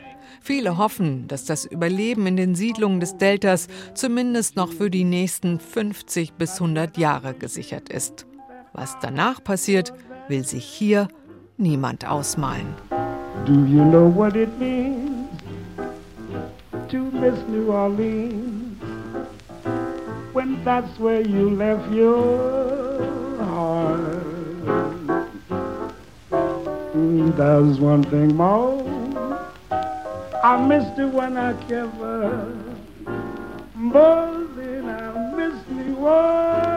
Viele 0.42 0.78
hoffen, 0.78 1.28
dass 1.28 1.44
das 1.44 1.66
Überleben 1.66 2.26
in 2.26 2.36
den 2.36 2.54
Siedlungen 2.54 2.98
des 2.98 3.18
Deltas 3.18 3.68
zumindest 3.94 4.56
noch 4.56 4.72
für 4.72 4.90
die 4.90 5.04
nächsten 5.04 5.60
50 5.60 6.32
bis 6.32 6.54
100 6.54 6.96
Jahre 6.96 7.34
gesichert 7.34 7.90
ist. 7.90 8.26
Was 8.72 8.96
danach 9.02 9.44
passiert, 9.44 9.92
will 10.28 10.44
sich 10.44 10.64
hier 10.64 11.08
niemand 11.58 12.08
ausmalen. 12.08 12.74
Do 13.44 13.52
you 13.52 13.84
know 13.84 14.08
what 14.08 14.34
it 14.34 14.48
means 14.58 15.28
to 16.88 16.98
miss 16.98 17.34
New 17.48 17.70
Orleans 17.70 18.80
when 20.32 20.64
that's 20.64 20.98
where 20.98 21.20
you 21.20 21.50
left 21.50 21.90
your 21.92 22.98
heart? 23.38 24.00
There's 27.36 27.78
one 27.78 28.02
thing 28.04 28.36
more 28.36 28.79
I 30.42 30.56
missed 30.66 30.98
it 30.98 31.06
when 31.12 31.36
I 31.36 31.52
kept 31.52 31.96
her. 31.96 32.54
More 33.74 34.46
than 34.56 34.88
I 34.88 35.36
missed 35.36 35.68
New 35.68 35.96
Orleans. 35.96 36.69